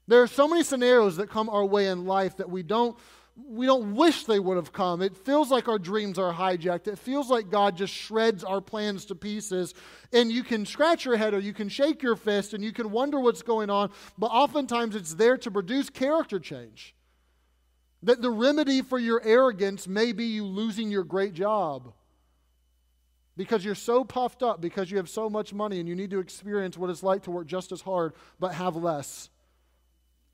There 0.07 0.21
are 0.21 0.27
so 0.27 0.48
many 0.48 0.63
scenarios 0.63 1.17
that 1.17 1.29
come 1.29 1.50
our 1.50 1.65
way 1.65 1.88
in 1.88 2.05
life 2.05 2.38
that 2.38 2.50
we 2.50 2.63
don't. 2.63 2.98
We 3.48 3.65
don't 3.65 3.95
wish 3.95 4.25
they 4.25 4.39
would 4.39 4.57
have 4.57 4.74
come. 4.74 5.01
It 5.01 5.15
feels 5.15 5.50
like 5.50 5.69
our 5.69 5.79
dreams 5.79 6.19
are 6.19 6.33
hijacked. 6.33 6.88
It 6.88 7.00
feels 7.00 7.29
like 7.29 7.50
God 7.50 7.77
just 7.77 7.93
shreds 7.93 8.43
our 8.43 8.60
plans 8.60 9.05
to 9.05 9.15
pieces. 9.15 9.74
And 10.12 10.29
you 10.29 10.43
can 10.43 10.65
scratch 10.65 11.05
your 11.05 11.15
head 11.15 11.33
or 11.33 11.39
you 11.39 11.53
can 11.53 11.69
shake 11.69 12.03
your 12.03 12.17
fist 12.17 12.53
and 12.53 12.62
you 12.62 12.74
can 12.74 12.91
wonder 12.91 13.21
what's 13.21 13.41
going 13.41 13.69
on. 13.69 13.89
But 14.17 14.27
oftentimes 14.27 14.98
it's 14.98 15.13
there 15.13 15.38
to 15.38 15.50
produce 15.50 15.89
character 15.89 16.39
change. 16.39 16.93
That 18.03 18.22
the 18.22 18.31
remedy 18.31 18.81
for 18.81 18.98
your 18.98 19.22
arrogance 19.24 19.88
may 19.88 20.12
be 20.12 20.25
you 20.25 20.46
losing 20.46 20.89
your 20.89 21.03
great 21.03 21.34
job. 21.34 21.93
Because 23.38 23.63
you're 23.63 23.75
so 23.75 24.03
puffed 24.03 24.43
up, 24.43 24.60
because 24.60 24.91
you 24.91 24.98
have 24.98 25.10
so 25.10 25.29
much 25.29 25.53
money, 25.53 25.79
and 25.79 25.88
you 25.88 25.96
need 25.96 26.12
to 26.12 26.20
experience 26.20 26.77
what 26.77 26.89
it's 26.89 27.03
like 27.03 27.24
to 27.24 27.31
work 27.31 27.48
just 27.48 27.72
as 27.72 27.81
hard 27.81 28.13
but 28.39 28.53
have 28.53 28.75
less. 28.75 29.29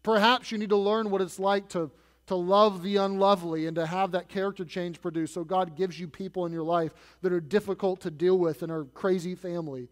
Perhaps 0.03 0.51
you 0.51 0.57
need 0.57 0.69
to 0.69 0.77
learn 0.77 1.09
what 1.09 1.21
it's 1.21 1.39
like 1.39 1.67
to, 1.69 1.91
to 2.27 2.35
love 2.35 2.83
the 2.83 2.95
unlovely 2.95 3.67
and 3.67 3.75
to 3.75 3.85
have 3.85 4.11
that 4.11 4.29
character 4.29 4.63
change 4.63 5.01
produced. 5.01 5.33
So 5.33 5.43
God 5.43 5.75
gives 5.75 5.99
you 5.99 6.07
people 6.07 6.45
in 6.45 6.51
your 6.51 6.63
life 6.63 6.93
that 7.21 7.33
are 7.33 7.41
difficult 7.41 8.01
to 8.01 8.11
deal 8.11 8.37
with 8.37 8.63
and 8.63 8.71
are 8.71 8.85
crazy 8.85 9.35
family. 9.35 9.89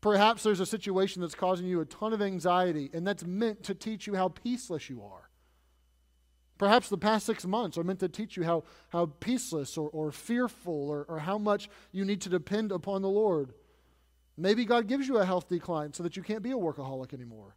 Perhaps 0.00 0.44
there's 0.44 0.60
a 0.60 0.66
situation 0.66 1.20
that's 1.20 1.34
causing 1.34 1.66
you 1.66 1.80
a 1.80 1.84
ton 1.84 2.12
of 2.12 2.22
anxiety, 2.22 2.90
and 2.92 3.06
that's 3.06 3.24
meant 3.24 3.62
to 3.64 3.74
teach 3.74 4.06
you 4.06 4.14
how 4.14 4.28
peaceless 4.28 4.88
you 4.88 5.02
are. 5.02 5.29
Perhaps 6.60 6.90
the 6.90 6.98
past 6.98 7.24
six 7.24 7.46
months 7.46 7.78
are 7.78 7.84
meant 7.84 8.00
to 8.00 8.08
teach 8.10 8.36
you 8.36 8.44
how, 8.44 8.64
how 8.90 9.06
peaceless 9.06 9.78
or, 9.78 9.88
or 9.94 10.12
fearful 10.12 10.90
or, 10.90 11.06
or 11.08 11.18
how 11.18 11.38
much 11.38 11.70
you 11.90 12.04
need 12.04 12.20
to 12.20 12.28
depend 12.28 12.70
upon 12.70 13.00
the 13.00 13.08
Lord. 13.08 13.54
Maybe 14.36 14.66
God 14.66 14.86
gives 14.86 15.08
you 15.08 15.16
a 15.16 15.24
health 15.24 15.48
decline 15.48 15.94
so 15.94 16.02
that 16.02 16.18
you 16.18 16.22
can't 16.22 16.42
be 16.42 16.50
a 16.50 16.56
workaholic 16.56 17.14
anymore. 17.14 17.56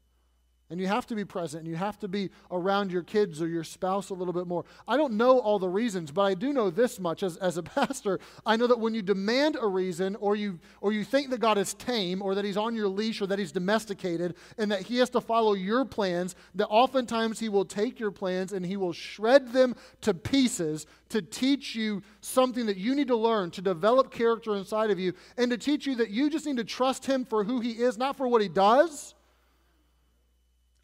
And 0.73 0.81
you 0.81 0.87
have 0.87 1.05
to 1.05 1.15
be 1.15 1.23
present 1.23 1.61
and 1.61 1.69
you 1.69 1.75
have 1.75 1.99
to 1.99 2.07
be 2.07 2.31
around 2.49 2.91
your 2.91 3.03
kids 3.03 3.43
or 3.43 3.47
your 3.47 3.63
spouse 3.63 4.09
a 4.09 4.15
little 4.15 4.33
bit 4.33 4.47
more. 4.47 4.65
I 4.87 4.97
don't 4.97 5.13
know 5.13 5.37
all 5.37 5.59
the 5.59 5.69
reasons, 5.69 6.09
but 6.09 6.23
I 6.23 6.33
do 6.33 6.51
know 6.51 6.71
this 6.71 6.99
much 6.99 7.21
as, 7.21 7.37
as 7.37 7.57
a 7.57 7.63
pastor. 7.63 8.19
I 8.43 8.55
know 8.55 8.65
that 8.65 8.79
when 8.79 8.95
you 8.95 9.03
demand 9.03 9.55
a 9.61 9.67
reason 9.67 10.15
or 10.15 10.35
you, 10.35 10.57
or 10.81 10.91
you 10.91 11.03
think 11.03 11.29
that 11.29 11.39
God 11.39 11.59
is 11.59 11.75
tame 11.75 12.23
or 12.23 12.33
that 12.33 12.43
he's 12.43 12.57
on 12.57 12.73
your 12.73 12.87
leash 12.87 13.21
or 13.21 13.27
that 13.27 13.37
he's 13.37 13.51
domesticated 13.51 14.33
and 14.57 14.71
that 14.71 14.81
he 14.81 14.97
has 14.97 15.11
to 15.11 15.21
follow 15.21 15.53
your 15.53 15.85
plans, 15.85 16.35
that 16.55 16.67
oftentimes 16.69 17.39
he 17.39 17.49
will 17.49 17.65
take 17.65 17.99
your 17.99 18.09
plans 18.09 18.51
and 18.51 18.65
he 18.65 18.75
will 18.75 18.93
shred 18.93 19.53
them 19.53 19.75
to 20.01 20.15
pieces 20.15 20.87
to 21.09 21.21
teach 21.21 21.75
you 21.75 22.01
something 22.21 22.65
that 22.65 22.77
you 22.77 22.95
need 22.95 23.09
to 23.09 23.15
learn, 23.15 23.51
to 23.51 23.61
develop 23.61 24.09
character 24.09 24.55
inside 24.55 24.89
of 24.89 24.97
you, 24.97 25.13
and 25.37 25.51
to 25.51 25.57
teach 25.59 25.85
you 25.85 25.93
that 25.97 26.09
you 26.09 26.31
just 26.31 26.47
need 26.47 26.57
to 26.57 26.63
trust 26.63 27.05
him 27.05 27.25
for 27.25 27.43
who 27.43 27.59
he 27.59 27.73
is, 27.73 27.95
not 27.95 28.17
for 28.17 28.27
what 28.27 28.41
he 28.41 28.49
does 28.49 29.13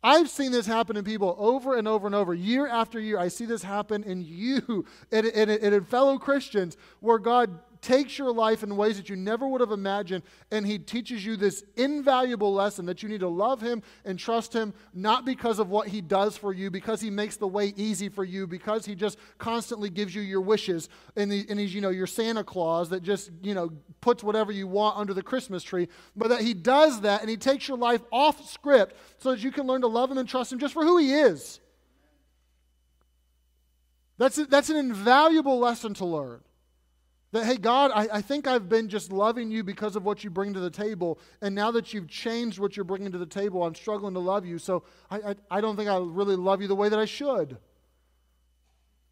I've 0.02 0.30
seen 0.30 0.52
this 0.52 0.66
happen 0.66 0.96
in 0.96 1.04
people 1.04 1.36
over 1.38 1.78
and 1.78 1.88
over 1.88 2.08
and 2.08 2.16
over, 2.16 2.34
year 2.34 2.68
after 2.68 3.00
year. 3.00 3.20
I 3.20 3.28
see 3.28 3.46
this 3.46 3.64
happen 3.64 4.04
in 4.04 4.24
you 4.26 4.86
and, 5.12 5.26
in 5.26 5.84
fellow 5.84 6.18
Christians 6.18 6.78
where 7.02 7.20
God 7.20 7.60
takes 7.82 8.18
your 8.18 8.32
life 8.32 8.64
in 8.64 8.76
ways 8.76 8.98
that 8.98 9.10
you 9.10 9.16
never 9.16 9.48
would 9.48 9.62
have 9.62 9.72
imagined, 9.72 10.24
and 10.52 10.66
He 10.66 10.80
teaches 10.80 11.26
you 11.26 11.36
this 11.36 11.64
invaluable 11.76 12.54
lesson 12.54 12.86
that 12.88 13.02
you 13.02 13.10
need 13.10 13.22
to 13.22 13.28
love 13.28 13.62
Him 13.62 13.82
and 14.06 14.20
trust 14.20 14.54
Him, 14.54 14.74
not 14.94 15.26
because 15.26 15.60
of 15.60 15.70
what 15.70 15.88
He 15.88 16.02
does 16.02 16.38
for 16.38 16.54
you, 16.54 16.70
because 16.70 17.02
He 17.02 17.10
makes 17.10 17.38
the 17.38 17.48
way 17.48 17.74
easy 17.76 18.10
for 18.10 18.24
you, 18.24 18.48
because 18.48 18.86
He 18.86 18.96
just 18.96 19.18
constantly 19.38 19.90
gives 19.90 20.14
you 20.14 20.22
your 20.22 20.42
wishes, 20.42 20.90
and, 21.16 21.32
he, 21.32 21.46
and 21.50 21.60
He's, 21.60 21.74
you 21.74 21.82
know, 21.82 21.90
your 21.90 22.08
Santa 22.08 22.44
Claus 22.44 22.90
that 22.90 23.04
just, 23.04 23.32
you 23.42 23.54
know, 23.54 23.72
puts 24.02 24.24
whatever 24.24 24.52
you 24.52 24.68
want 24.68 24.98
under 24.98 25.14
the 25.14 25.24
Christmas 25.24 25.64
tree, 25.64 25.88
but 26.16 26.30
that 26.30 26.42
He 26.42 26.54
does 26.54 27.02
that 27.02 27.22
and 27.22 27.30
He 27.30 27.38
takes 27.38 27.68
your 27.68 27.78
life 27.78 28.02
off 28.12 28.50
script 28.50 28.96
so 29.18 29.32
that 29.32 29.44
you 29.44 29.52
can 29.52 29.68
learn 29.68 29.82
to 29.82 29.88
love 29.88 30.12
Him 30.12 30.18
and 30.18 30.28
trust 30.28 30.52
Him 30.52 30.60
just 30.60 30.74
for 30.74 30.84
who 30.84 30.98
He 30.98 31.14
is. 31.14 31.60
That's, 34.18 34.38
a, 34.38 34.46
that's 34.46 34.70
an 34.70 34.76
invaluable 34.76 35.60
lesson 35.60 35.94
to 35.96 36.06
learn. 36.06 36.42
That, 37.32 37.46
hey, 37.46 37.58
God, 37.58 37.92
I, 37.94 38.08
I 38.14 38.22
think 38.22 38.48
I've 38.48 38.68
been 38.68 38.90
just 38.90 39.12
loving 39.12 39.52
you 39.52 39.64
because 39.64 39.96
of 39.96 40.04
what 40.04 40.24
you 40.24 40.32
bring 40.32 40.54
to 40.56 40.60
the 40.60 40.72
table. 40.72 41.20
And 41.42 41.54
now 41.54 41.70
that 41.72 41.94
you've 41.94 42.08
changed 42.08 42.58
what 42.58 42.76
you're 42.76 42.84
bringing 42.84 43.12
to 43.12 43.20
the 43.20 43.26
table, 43.26 43.64
I'm 43.64 43.76
struggling 43.76 44.16
to 44.16 44.20
love 44.20 44.46
you. 44.46 44.58
So 44.58 44.84
I, 45.12 45.18
I, 45.18 45.36
I 45.52 45.62
don't 45.62 45.76
think 45.76 45.90
I 45.90 45.98
really 45.98 46.36
love 46.36 46.62
you 46.62 46.68
the 46.68 46.76
way 46.76 46.90
that 46.90 46.98
I 46.98 47.06
should. 47.06 47.58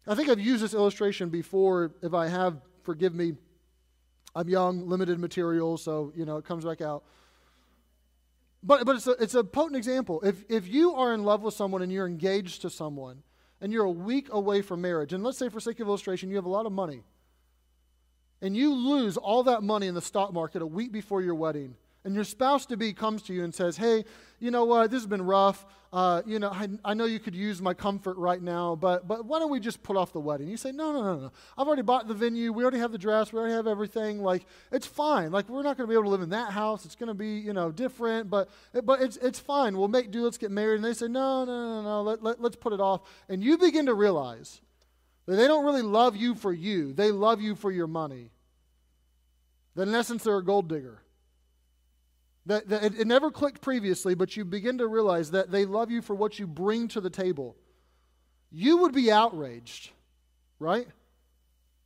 I 0.06 0.16
think 0.16 0.28
I've 0.28 0.40
used 0.40 0.64
this 0.64 0.74
illustration 0.74 1.28
before. 1.28 1.92
If 2.02 2.12
I 2.12 2.26
have, 2.26 2.60
forgive 2.82 3.14
me. 3.14 3.34
I'm 4.34 4.48
young, 4.48 4.88
limited 4.88 5.18
material, 5.18 5.76
so, 5.76 6.12
you 6.14 6.24
know, 6.24 6.36
it 6.38 6.44
comes 6.44 6.64
back 6.64 6.80
out. 6.80 7.04
But, 8.62 8.84
but 8.84 8.96
it's, 8.96 9.06
a, 9.06 9.12
it's 9.12 9.34
a 9.34 9.44
potent 9.44 9.76
example. 9.76 10.20
If, 10.22 10.44
if 10.48 10.66
you 10.66 10.94
are 10.94 11.14
in 11.14 11.22
love 11.22 11.42
with 11.42 11.54
someone 11.54 11.82
and 11.82 11.92
you're 11.92 12.06
engaged 12.06 12.62
to 12.62 12.70
someone 12.70 13.22
and 13.60 13.72
you're 13.72 13.84
a 13.84 13.90
week 13.90 14.28
away 14.32 14.62
from 14.62 14.80
marriage, 14.80 15.12
and 15.12 15.22
let's 15.22 15.38
say, 15.38 15.48
for 15.48 15.60
sake 15.60 15.78
of 15.80 15.86
illustration, 15.86 16.30
you 16.30 16.36
have 16.36 16.44
a 16.44 16.50
lot 16.50 16.66
of 16.66 16.72
money 16.72 17.04
and 18.40 18.56
you 18.56 18.74
lose 18.74 19.16
all 19.16 19.42
that 19.44 19.62
money 19.62 19.86
in 19.86 19.94
the 19.94 20.02
stock 20.02 20.32
market 20.32 20.62
a 20.62 20.66
week 20.66 20.92
before 20.92 21.22
your 21.22 21.34
wedding, 21.34 21.74
and 22.04 22.14
your 22.14 22.24
spouse 22.24 22.66
to 22.66 22.76
be 22.76 22.92
comes 22.92 23.22
to 23.22 23.34
you 23.34 23.44
and 23.44 23.54
says, 23.54 23.76
Hey, 23.76 24.04
you 24.38 24.50
know 24.50 24.64
what? 24.64 24.90
This 24.90 25.00
has 25.02 25.06
been 25.06 25.22
rough. 25.22 25.66
Uh, 25.92 26.22
you 26.26 26.38
know, 26.38 26.50
I, 26.50 26.68
I, 26.84 26.94
know 26.94 27.06
you 27.06 27.18
could 27.18 27.34
use 27.34 27.62
my 27.62 27.72
comfort 27.72 28.18
right 28.18 28.42
now, 28.42 28.76
but, 28.76 29.08
but 29.08 29.24
why 29.24 29.38
don't 29.38 29.50
we 29.50 29.58
just 29.58 29.82
put 29.82 29.96
off 29.96 30.12
the 30.12 30.20
wedding? 30.20 30.46
You 30.46 30.58
say, 30.58 30.70
No, 30.70 30.92
no, 30.92 31.02
no, 31.02 31.16
no. 31.18 31.32
I've 31.56 31.66
already 31.66 31.82
bought 31.82 32.08
the 32.08 32.14
venue. 32.14 32.52
We 32.52 32.62
already 32.62 32.78
have 32.78 32.92
the 32.92 32.98
dress. 32.98 33.32
We 33.32 33.38
already 33.38 33.54
have 33.54 33.66
everything. 33.66 34.22
Like, 34.22 34.44
it's 34.70 34.86
fine. 34.86 35.32
Like, 35.32 35.48
we're 35.48 35.62
not 35.62 35.76
going 35.78 35.86
to 35.86 35.90
be 35.90 35.94
able 35.94 36.04
to 36.04 36.10
live 36.10 36.20
in 36.20 36.30
that 36.30 36.52
house. 36.52 36.84
It's 36.84 36.94
going 36.94 37.08
to 37.08 37.14
be, 37.14 37.38
you 37.38 37.54
know, 37.54 37.72
different, 37.72 38.28
but, 38.28 38.50
but 38.84 39.00
it's, 39.00 39.16
it's 39.16 39.38
fine. 39.38 39.78
We'll 39.78 39.88
make 39.88 40.10
do. 40.10 40.24
Let's 40.24 40.38
get 40.38 40.50
married. 40.50 40.76
And 40.76 40.84
they 40.84 40.94
say, 40.94 41.08
No, 41.08 41.44
no, 41.46 41.82
no, 41.82 41.82
no. 41.82 42.02
Let, 42.02 42.22
let, 42.22 42.40
let's 42.40 42.56
put 42.56 42.74
it 42.74 42.80
off. 42.80 43.00
And 43.30 43.42
you 43.42 43.56
begin 43.56 43.86
to 43.86 43.94
realize 43.94 44.60
they 45.36 45.46
don't 45.46 45.64
really 45.64 45.82
love 45.82 46.16
you 46.16 46.34
for 46.34 46.52
you, 46.52 46.92
they 46.92 47.10
love 47.10 47.40
you 47.40 47.54
for 47.54 47.70
your 47.70 47.86
money. 47.86 48.30
That 49.74 49.88
in 49.88 49.94
essence, 49.94 50.24
they're 50.24 50.38
a 50.38 50.44
gold 50.44 50.68
digger. 50.68 51.02
That, 52.46 52.68
that 52.70 52.82
it, 52.82 53.00
it 53.00 53.06
never 53.06 53.30
clicked 53.30 53.60
previously, 53.60 54.14
but 54.14 54.36
you 54.36 54.44
begin 54.44 54.78
to 54.78 54.86
realize 54.86 55.32
that 55.32 55.50
they 55.50 55.66
love 55.66 55.90
you 55.90 56.00
for 56.00 56.14
what 56.14 56.38
you 56.38 56.46
bring 56.46 56.88
to 56.88 57.00
the 57.00 57.10
table. 57.10 57.56
You 58.50 58.78
would 58.78 58.94
be 58.94 59.12
outraged, 59.12 59.90
right? 60.58 60.88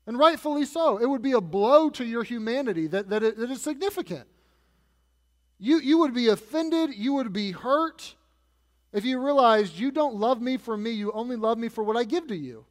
And 0.06 0.16
rightfully 0.16 0.64
so. 0.64 0.98
It 0.98 1.06
would 1.06 1.22
be 1.22 1.32
a 1.32 1.40
blow 1.40 1.90
to 1.90 2.04
your 2.04 2.22
humanity 2.22 2.86
that, 2.86 3.08
that, 3.10 3.24
it, 3.24 3.36
that 3.38 3.50
is 3.50 3.60
significant. 3.60 4.28
You, 5.58 5.80
you 5.80 5.98
would 5.98 6.14
be 6.14 6.28
offended, 6.28 6.94
you 6.94 7.14
would 7.14 7.32
be 7.32 7.50
hurt 7.50 8.14
if 8.92 9.04
you 9.04 9.18
realized 9.20 9.78
you 9.78 9.90
don't 9.90 10.16
love 10.16 10.40
me 10.40 10.58
for 10.58 10.76
me, 10.76 10.90
you 10.90 11.12
only 11.12 11.36
love 11.36 11.58
me 11.58 11.68
for 11.68 11.82
what 11.82 11.96
I 11.96 12.04
give 12.04 12.28
to 12.28 12.36
you. 12.36 12.64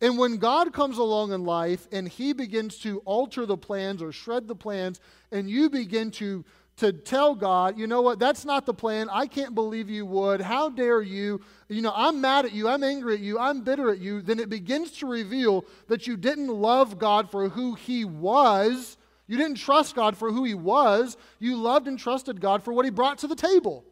And 0.00 0.18
when 0.18 0.36
God 0.36 0.72
comes 0.72 0.98
along 0.98 1.32
in 1.32 1.44
life 1.44 1.88
and 1.90 2.06
he 2.06 2.32
begins 2.32 2.78
to 2.80 3.00
alter 3.04 3.46
the 3.46 3.56
plans 3.56 4.02
or 4.02 4.12
shred 4.12 4.46
the 4.46 4.54
plans, 4.54 5.00
and 5.32 5.48
you 5.48 5.70
begin 5.70 6.10
to, 6.12 6.44
to 6.76 6.92
tell 6.92 7.34
God, 7.34 7.78
you 7.78 7.86
know 7.86 8.02
what, 8.02 8.18
that's 8.18 8.44
not 8.44 8.66
the 8.66 8.74
plan. 8.74 9.08
I 9.10 9.26
can't 9.26 9.54
believe 9.54 9.88
you 9.88 10.04
would. 10.04 10.42
How 10.42 10.68
dare 10.68 11.00
you? 11.00 11.40
You 11.68 11.80
know, 11.80 11.94
I'm 11.96 12.20
mad 12.20 12.44
at 12.44 12.52
you. 12.52 12.68
I'm 12.68 12.84
angry 12.84 13.14
at 13.14 13.20
you. 13.20 13.38
I'm 13.38 13.62
bitter 13.62 13.90
at 13.90 13.98
you. 13.98 14.20
Then 14.20 14.38
it 14.38 14.50
begins 14.50 14.90
to 14.98 15.06
reveal 15.06 15.64
that 15.88 16.06
you 16.06 16.18
didn't 16.18 16.48
love 16.48 16.98
God 16.98 17.30
for 17.30 17.48
who 17.48 17.74
He 17.74 18.04
was. 18.04 18.98
You 19.26 19.38
didn't 19.38 19.56
trust 19.56 19.96
God 19.96 20.14
for 20.14 20.30
who 20.30 20.44
He 20.44 20.54
was. 20.54 21.16
You 21.38 21.56
loved 21.56 21.88
and 21.88 21.98
trusted 21.98 22.40
God 22.40 22.62
for 22.62 22.72
what 22.72 22.84
He 22.84 22.90
brought 22.90 23.18
to 23.18 23.26
the 23.26 23.34
table. 23.34 23.82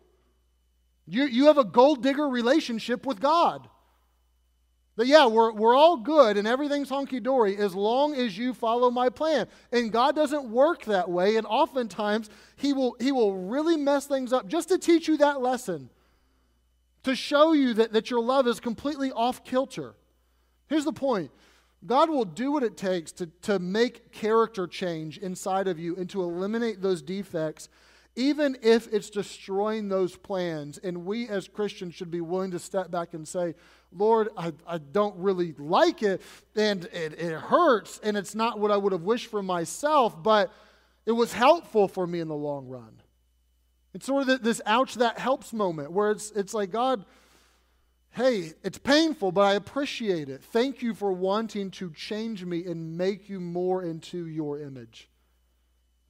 You, 1.06 1.25
you 1.25 1.46
have 1.46 1.58
a 1.58 1.64
gold 1.64 2.02
digger 2.02 2.28
relationship 2.28 3.06
with 3.06 3.20
God. 3.20 3.68
That, 4.96 5.06
yeah, 5.06 5.26
we're, 5.26 5.52
we're 5.52 5.74
all 5.74 5.96
good 5.96 6.36
and 6.36 6.46
everything's 6.46 6.88
honky 6.88 7.22
dory 7.22 7.56
as 7.56 7.74
long 7.74 8.14
as 8.14 8.38
you 8.38 8.54
follow 8.54 8.90
my 8.90 9.08
plan. 9.08 9.48
And 9.72 9.90
God 9.90 10.14
doesn't 10.14 10.48
work 10.48 10.84
that 10.84 11.10
way. 11.10 11.36
And 11.36 11.46
oftentimes, 11.46 12.30
he 12.56 12.72
will, 12.72 12.96
he 13.00 13.10
will 13.10 13.34
really 13.34 13.76
mess 13.76 14.06
things 14.06 14.32
up 14.32 14.46
just 14.46 14.68
to 14.68 14.78
teach 14.78 15.08
you 15.08 15.16
that 15.16 15.40
lesson, 15.40 15.90
to 17.02 17.16
show 17.16 17.52
you 17.52 17.74
that, 17.74 17.92
that 17.92 18.10
your 18.10 18.20
love 18.22 18.46
is 18.46 18.60
completely 18.60 19.10
off 19.10 19.44
kilter. 19.44 19.94
Here's 20.68 20.84
the 20.84 20.92
point 20.92 21.30
God 21.84 22.08
will 22.08 22.24
do 22.24 22.52
what 22.52 22.62
it 22.62 22.76
takes 22.76 23.12
to, 23.12 23.26
to 23.42 23.58
make 23.58 24.12
character 24.12 24.66
change 24.66 25.18
inside 25.18 25.68
of 25.68 25.78
you 25.78 25.96
and 25.96 26.08
to 26.10 26.22
eliminate 26.22 26.80
those 26.80 27.02
defects 27.02 27.68
even 28.16 28.56
if 28.62 28.92
it's 28.92 29.11
destroying 29.11 29.88
those 29.88 30.16
plans. 30.16 30.78
And 30.78 31.04
we 31.04 31.28
as 31.28 31.49
Christians 31.49 31.94
should 31.94 32.11
be 32.11 32.21
willing 32.21 32.52
to 32.52 32.59
step 32.59 32.90
back 32.90 33.14
and 33.14 33.26
say, 33.26 33.54
Lord, 33.92 34.28
I, 34.37 34.52
I 34.66 34.78
don't 34.78 35.16
really 35.16 35.54
like 35.56 36.02
it, 36.02 36.21
and 36.56 36.85
it, 36.87 37.18
it 37.18 37.33
hurts, 37.33 38.00
and 38.02 38.16
it's 38.16 38.35
not 38.35 38.59
what 38.59 38.71
I 38.71 38.76
would 38.76 38.92
have 38.92 39.02
wished 39.02 39.30
for 39.30 39.42
myself, 39.42 40.21
but 40.21 40.52
it 41.06 41.12
was 41.12 41.33
helpful 41.33 41.87
for 41.87 42.06
me 42.06 42.21
in 42.21 42.28
the 42.28 42.35
long 42.35 42.66
run. 42.66 43.00
It's 43.92 44.06
sort 44.06 44.28
of 44.28 44.42
this 44.42 44.61
ouch 44.66 44.94
that 44.97 45.18
helps 45.18 45.52
moment 45.52 45.92
where 45.92 46.11
it's, 46.11 46.33
it's 46.33 46.54
like, 46.54 46.73
God, 46.73 47.04
hey, 48.11 48.54
it's 48.64 48.78
painful, 48.78 49.30
but 49.30 49.42
I 49.42 49.54
appreciate 49.54 50.28
it. 50.28 50.42
Thank 50.42 50.83
you 50.83 50.94
for 50.94 51.12
wanting 51.12 51.71
to 51.73 51.90
change 51.92 52.44
me 52.44 52.64
and 52.64 52.97
make 52.99 53.28
you 53.28 53.38
more 53.38 53.85
into 53.85 54.26
your 54.26 54.61
image. 54.61 55.09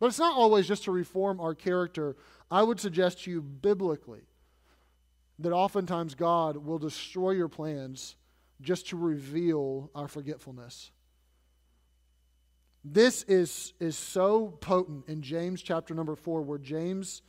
But 0.05 0.09
it's 0.09 0.19
not 0.19 0.37
always 0.37 0.69
just 0.69 0.85
to 0.85 0.91
reform 0.91 1.41
our 1.41 1.55
character. 1.55 2.15
I 2.51 2.63
would 2.63 2.79
suggest 2.79 3.25
to 3.25 3.31
you 3.31 3.41
biblically 3.41 4.21
that 5.39 5.51
oftentimes 5.51 6.15
God 6.15 6.59
will 6.59 6.79
destroy 6.79 7.31
your 7.31 7.49
plans 7.49 8.15
just 8.61 8.89
to 8.89 8.99
reveal 8.99 9.91
our 9.95 10.07
forgetfulness. 10.07 10.91
This 12.85 13.23
is, 13.23 13.73
is 13.81 13.97
so 13.97 14.49
potent 14.61 15.09
in 15.09 15.23
James 15.23 15.63
chapter 15.63 15.95
number 15.95 16.17
four, 16.17 16.43
where 16.43 16.59
James 16.59 17.23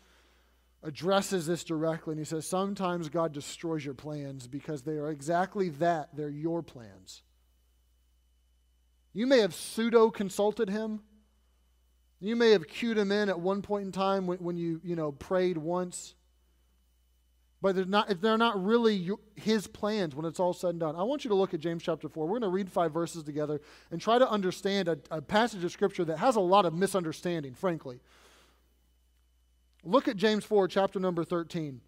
addresses 0.83 1.47
this 1.47 1.63
directly 1.63 2.11
and 2.11 2.19
he 2.19 2.25
says, 2.25 2.45
Sometimes 2.45 3.07
God 3.07 3.31
destroys 3.31 3.85
your 3.85 3.93
plans 3.93 4.47
because 4.47 4.81
they 4.81 4.97
are 4.97 5.11
exactly 5.11 5.69
that. 5.69 6.09
They're 6.13 6.27
your 6.27 6.61
plans. 6.61 7.23
You 9.13 9.27
may 9.27 9.39
have 9.39 9.55
pseudo 9.55 10.11
consulted 10.11 10.69
him. 10.69 11.03
You 12.19 12.35
may 12.35 12.51
have 12.51 12.67
cued 12.67 12.97
him 12.97 13.11
in 13.11 13.29
at 13.29 13.39
one 13.39 13.61
point 13.61 13.85
in 13.85 13.91
time 13.91 14.25
when, 14.27 14.39
when 14.39 14.57
you, 14.57 14.79
you 14.83 14.95
know, 14.95 15.11
prayed 15.11 15.57
once. 15.57 16.15
But 17.61 17.75
they're 17.75 17.85
not, 17.85 18.21
they're 18.21 18.37
not 18.37 18.63
really 18.63 19.09
his 19.35 19.67
plans 19.67 20.15
when 20.15 20.25
it's 20.25 20.39
all 20.39 20.53
said 20.53 20.71
and 20.71 20.79
done. 20.79 20.95
I 20.95 21.03
want 21.03 21.23
you 21.23 21.29
to 21.29 21.35
look 21.35 21.53
at 21.53 21.59
James 21.59 21.83
chapter 21.83 22.07
4. 22.07 22.25
We're 22.25 22.39
going 22.39 22.41
to 22.43 22.49
read 22.49 22.71
five 22.71 22.93
verses 22.93 23.23
together 23.23 23.59
and 23.91 23.99
try 23.99 24.19
to 24.19 24.29
understand 24.29 24.87
a, 24.87 24.99
a 25.09 25.21
passage 25.21 25.63
of 25.63 25.71
Scripture 25.71 26.05
that 26.05 26.19
has 26.19 26.35
a 26.35 26.41
lot 26.41 26.65
of 26.65 26.73
misunderstanding, 26.73 27.53
frankly. 27.53 27.99
Look 29.83 30.07
at 30.07 30.15
James 30.15 30.45
4, 30.45 30.67
chapter 30.67 30.99
number 30.99 31.23
13. 31.23 31.81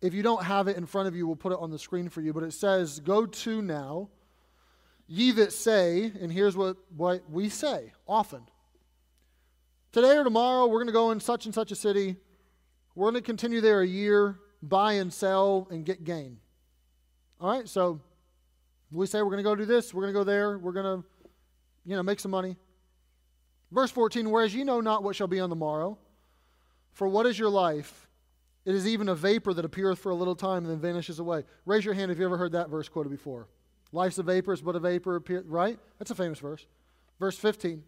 If 0.00 0.14
you 0.14 0.22
don't 0.22 0.44
have 0.44 0.68
it 0.68 0.76
in 0.76 0.86
front 0.86 1.08
of 1.08 1.14
you, 1.14 1.26
we'll 1.26 1.36
put 1.36 1.52
it 1.52 1.58
on 1.60 1.70
the 1.70 1.78
screen 1.78 2.08
for 2.08 2.20
you. 2.20 2.32
But 2.32 2.42
it 2.42 2.52
says, 2.52 2.98
Go 3.00 3.24
to 3.24 3.62
now 3.62 4.10
Ye 5.14 5.30
that 5.32 5.52
say, 5.52 6.10
and 6.22 6.32
here's 6.32 6.56
what, 6.56 6.78
what 6.96 7.28
we 7.28 7.50
say 7.50 7.92
often 8.08 8.40
today 9.92 10.16
or 10.16 10.24
tomorrow, 10.24 10.66
we're 10.66 10.78
going 10.78 10.86
to 10.86 10.92
go 10.94 11.10
in 11.10 11.20
such 11.20 11.44
and 11.44 11.54
such 11.54 11.70
a 11.70 11.74
city. 11.74 12.16
We're 12.94 13.10
going 13.10 13.22
to 13.22 13.26
continue 13.26 13.60
there 13.60 13.82
a 13.82 13.86
year, 13.86 14.38
buy 14.62 14.94
and 14.94 15.12
sell, 15.12 15.68
and 15.70 15.84
get 15.84 16.04
gain. 16.04 16.38
All 17.42 17.50
right, 17.50 17.68
so 17.68 18.00
we 18.90 19.04
say 19.04 19.20
we're 19.20 19.28
going 19.28 19.36
to 19.36 19.42
go 19.42 19.54
do 19.54 19.66
this, 19.66 19.92
we're 19.92 20.00
going 20.00 20.14
to 20.14 20.18
go 20.18 20.24
there, 20.24 20.56
we're 20.56 20.72
going 20.72 21.02
to, 21.02 21.06
you 21.84 21.94
know, 21.94 22.02
make 22.02 22.18
some 22.18 22.30
money. 22.30 22.56
Verse 23.70 23.90
14, 23.90 24.30
whereas 24.30 24.54
ye 24.54 24.64
know 24.64 24.80
not 24.80 25.02
what 25.02 25.14
shall 25.14 25.26
be 25.26 25.40
on 25.40 25.50
the 25.50 25.56
morrow, 25.56 25.98
for 26.92 27.06
what 27.06 27.26
is 27.26 27.38
your 27.38 27.50
life? 27.50 28.08
It 28.64 28.74
is 28.74 28.86
even 28.86 29.10
a 29.10 29.14
vapor 29.14 29.52
that 29.52 29.66
appeareth 29.66 29.98
for 29.98 30.08
a 30.08 30.14
little 30.14 30.36
time 30.36 30.64
and 30.64 30.70
then 30.70 30.80
vanishes 30.80 31.18
away. 31.18 31.44
Raise 31.66 31.84
your 31.84 31.92
hand 31.92 32.10
if 32.10 32.18
you 32.18 32.24
ever 32.24 32.38
heard 32.38 32.52
that 32.52 32.70
verse 32.70 32.88
quoted 32.88 33.10
before. 33.10 33.48
Life's 33.92 34.18
a 34.18 34.22
vapor, 34.22 34.56
but 34.56 34.76
a 34.76 34.80
vapor, 34.80 35.16
appears, 35.16 35.46
right? 35.46 35.78
That's 35.98 36.10
a 36.10 36.14
famous 36.14 36.38
verse. 36.38 36.66
Verse 37.20 37.36
15. 37.36 37.84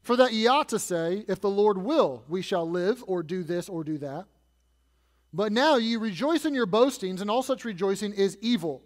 For 0.00 0.16
that 0.16 0.32
ye 0.32 0.46
ought 0.46 0.70
to 0.70 0.78
say, 0.78 1.24
If 1.28 1.40
the 1.40 1.50
Lord 1.50 1.78
will, 1.78 2.24
we 2.28 2.42
shall 2.42 2.68
live, 2.68 3.04
or 3.06 3.22
do 3.22 3.44
this, 3.44 3.68
or 3.68 3.84
do 3.84 3.98
that. 3.98 4.24
But 5.32 5.52
now 5.52 5.76
ye 5.76 5.96
rejoice 5.96 6.44
in 6.44 6.54
your 6.54 6.66
boastings, 6.66 7.20
and 7.20 7.30
all 7.30 7.42
such 7.42 7.64
rejoicing 7.64 8.12
is 8.12 8.38
evil. 8.40 8.82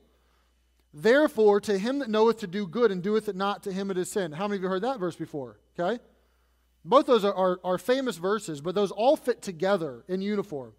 Therefore, 0.93 1.61
to 1.63 1.79
him 1.79 1.99
that 2.01 2.11
knoweth 2.11 2.39
to 2.39 2.47
do 2.47 2.67
good 2.67 2.91
and 2.91 3.03
doeth 3.03 3.29
it 3.29 3.37
not, 3.37 3.63
to 3.65 3.73
him 3.73 3.91
it 3.91 3.99
is 3.99 4.11
sin. 4.11 4.33
How 4.33 4.49
many 4.49 4.57
of 4.57 4.63
you 4.63 4.69
heard 4.69 4.83
that 4.83 4.99
verse 4.99 5.17
before? 5.17 5.59
Okay? 5.79 6.03
Both 6.85 7.07
those 7.07 7.25
are, 7.25 7.35
are, 7.35 7.61
are 7.65 7.79
famous 7.79 8.17
verses, 8.17 8.61
but 8.61 8.75
those 8.75 8.91
all 8.91 9.17
fit 9.17 9.43
together 9.43 10.05
in 10.09 10.23
uniform. 10.23 10.73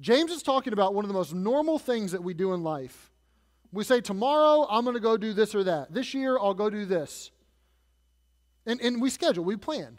James 0.00 0.32
is 0.32 0.42
talking 0.42 0.72
about 0.72 0.94
one 0.94 1.04
of 1.04 1.08
the 1.08 1.14
most 1.14 1.34
normal 1.34 1.78
things 1.78 2.12
that 2.12 2.22
we 2.22 2.34
do 2.34 2.52
in 2.54 2.62
life 2.62 3.11
we 3.72 3.84
say, 3.84 4.00
tomorrow 4.00 4.66
I'm 4.68 4.84
going 4.84 4.94
to 4.94 5.00
go 5.00 5.16
do 5.16 5.32
this 5.32 5.54
or 5.54 5.64
that. 5.64 5.92
This 5.92 6.12
year 6.14 6.38
I'll 6.38 6.54
go 6.54 6.68
do 6.68 6.84
this. 6.84 7.30
And, 8.66 8.80
and 8.80 9.00
we 9.00 9.10
schedule, 9.10 9.44
we 9.44 9.56
plan. 9.56 9.98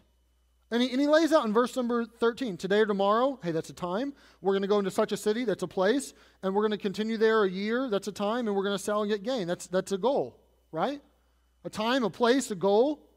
And 0.71 0.81
he, 0.81 0.89
and 0.91 0.99
he 0.99 1.07
lays 1.07 1.33
out 1.33 1.45
in 1.45 1.53
verse 1.53 1.75
number 1.75 2.05
13 2.05 2.57
today 2.57 2.79
or 2.79 2.85
tomorrow, 2.85 3.39
hey, 3.43 3.51
that's 3.51 3.69
a 3.69 3.73
time. 3.73 4.13
We're 4.41 4.53
going 4.53 4.61
to 4.63 4.67
go 4.67 4.79
into 4.79 4.91
such 4.91 5.11
a 5.11 5.17
city, 5.17 5.43
that's 5.43 5.63
a 5.63 5.67
place. 5.67 6.13
And 6.41 6.55
we're 6.55 6.61
going 6.61 6.71
to 6.71 6.77
continue 6.77 7.17
there 7.17 7.43
a 7.43 7.49
year, 7.49 7.89
that's 7.89 8.07
a 8.07 8.11
time. 8.11 8.47
And 8.47 8.55
we're 8.55 8.63
going 8.63 8.77
to 8.77 8.83
sell 8.83 9.01
and 9.01 9.11
get 9.11 9.23
gain. 9.23 9.47
That's, 9.47 9.67
that's 9.67 9.91
a 9.91 9.97
goal, 9.97 10.39
right? 10.71 11.01
A 11.65 11.69
time, 11.69 12.03
a 12.03 12.09
place, 12.09 12.49
a 12.51 12.55
goal. 12.55 13.07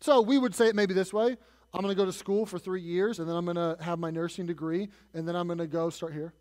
So 0.00 0.20
we 0.20 0.38
would 0.38 0.54
say 0.54 0.68
it 0.68 0.76
maybe 0.76 0.94
this 0.94 1.12
way 1.12 1.36
I'm 1.72 1.80
going 1.80 1.94
to 1.94 2.00
go 2.00 2.04
to 2.04 2.12
school 2.12 2.46
for 2.46 2.58
three 2.58 2.82
years, 2.82 3.18
and 3.18 3.28
then 3.28 3.34
I'm 3.34 3.44
going 3.44 3.56
to 3.56 3.76
have 3.82 3.98
my 3.98 4.10
nursing 4.10 4.46
degree, 4.46 4.88
and 5.12 5.26
then 5.26 5.34
I'm 5.34 5.48
going 5.48 5.58
to 5.58 5.66
go 5.66 5.90
start 5.90 6.12
here. 6.12 6.32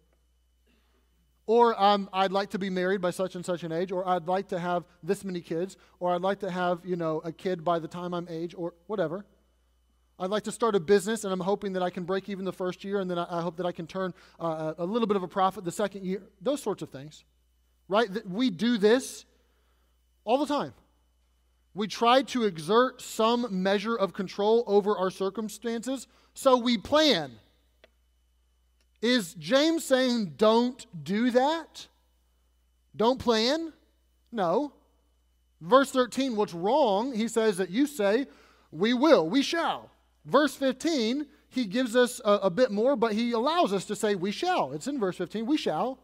Or 1.46 1.82
um, 1.82 2.10
I'd 2.14 2.32
like 2.32 2.52
to 2.52 2.60
be 2.60 2.70
married 2.70 3.02
by 3.02 3.12
such 3.12 3.36
and 3.36 3.46
such 3.46 3.64
an 3.64 3.72
age, 3.72 3.92
or 3.92 4.08
I'd 4.08 4.28
like 4.28 4.48
to 4.50 4.60
have 4.60 4.86
this 5.02 5.26
many 5.26 5.42
kids, 5.42 5.76
or 6.00 6.16
I'd 6.16 6.22
like 6.22 6.40
to 6.40 6.50
have, 6.50 6.80
you 6.86 6.96
know, 6.96 7.22
a 7.26 7.34
kid 7.34 7.64
by 7.66 7.80
the 7.80 7.88
time 7.88 8.14
I'm 8.14 8.28
age, 8.30 8.56
or 8.58 8.74
whatever. 8.88 9.26
I'd 10.20 10.30
like 10.30 10.44
to 10.44 10.54
start 10.54 10.76
a 10.76 10.80
business, 10.80 11.26
and 11.26 11.34
I'm 11.34 11.42
hoping 11.42 11.74
that 11.74 11.84
I 11.84 11.90
can 11.90 12.04
break 12.06 12.30
even 12.30 12.46
the 12.46 12.54
first 12.54 12.86
year, 12.86 13.02
and 13.02 13.12
then 13.12 13.18
I, 13.18 13.40
I 13.40 13.42
hope 13.42 13.58
that 13.58 13.66
I 13.66 13.74
can 13.74 13.88
turn 13.88 14.14
uh, 14.40 14.74
a 14.78 14.86
little 14.86 15.08
bit 15.08 15.18
of 15.18 15.24
a 15.24 15.28
profit 15.28 15.66
the 15.66 15.72
second 15.72 16.06
year. 16.06 16.24
Those 16.40 16.62
sorts 16.62 16.82
of 16.82 16.90
things, 16.92 17.26
right? 17.90 18.10
We 18.26 18.50
do 18.50 18.78
this 18.78 19.26
all 20.24 20.38
the 20.38 20.46
time. 20.46 20.74
We 21.74 21.88
try 21.88 22.22
to 22.22 22.44
exert 22.44 23.02
some 23.02 23.64
measure 23.64 23.96
of 23.96 24.14
control 24.14 24.64
over 24.68 24.96
our 24.98 25.10
circumstances, 25.10 26.08
so 26.34 26.56
we 26.58 26.78
plan. 26.78 27.40
Is 29.04 29.34
James 29.34 29.84
saying 29.84 30.36
don't 30.38 30.86
do 31.04 31.30
that? 31.32 31.88
Don't 32.96 33.20
plan? 33.20 33.74
No. 34.32 34.72
Verse 35.60 35.92
13, 35.92 36.38
what's 36.38 36.54
wrong? 36.54 37.14
He 37.14 37.28
says 37.28 37.58
that 37.58 37.70
you 37.70 37.86
say, 37.86 38.28
we 38.72 38.94
will, 38.94 39.30
we 39.30 39.42
shall. 39.42 39.92
Verse 40.24 40.56
15, 40.56 41.28
he 41.50 41.66
gives 41.66 41.98
us 41.98 42.22
a, 42.24 42.32
a, 42.44 42.50
bit 42.50 42.72
more, 42.72 42.96
but 42.96 43.12
he 43.12 43.34
allows 43.34 43.74
us 43.74 43.84
to 43.86 43.96
say, 43.96 44.16
we 44.16 44.32
shall. 44.32 44.72
It's 44.72 44.88
in 44.88 45.02
verse 45.02 45.18
15, 45.18 45.46
we 45.46 45.58
shall. 45.58 46.00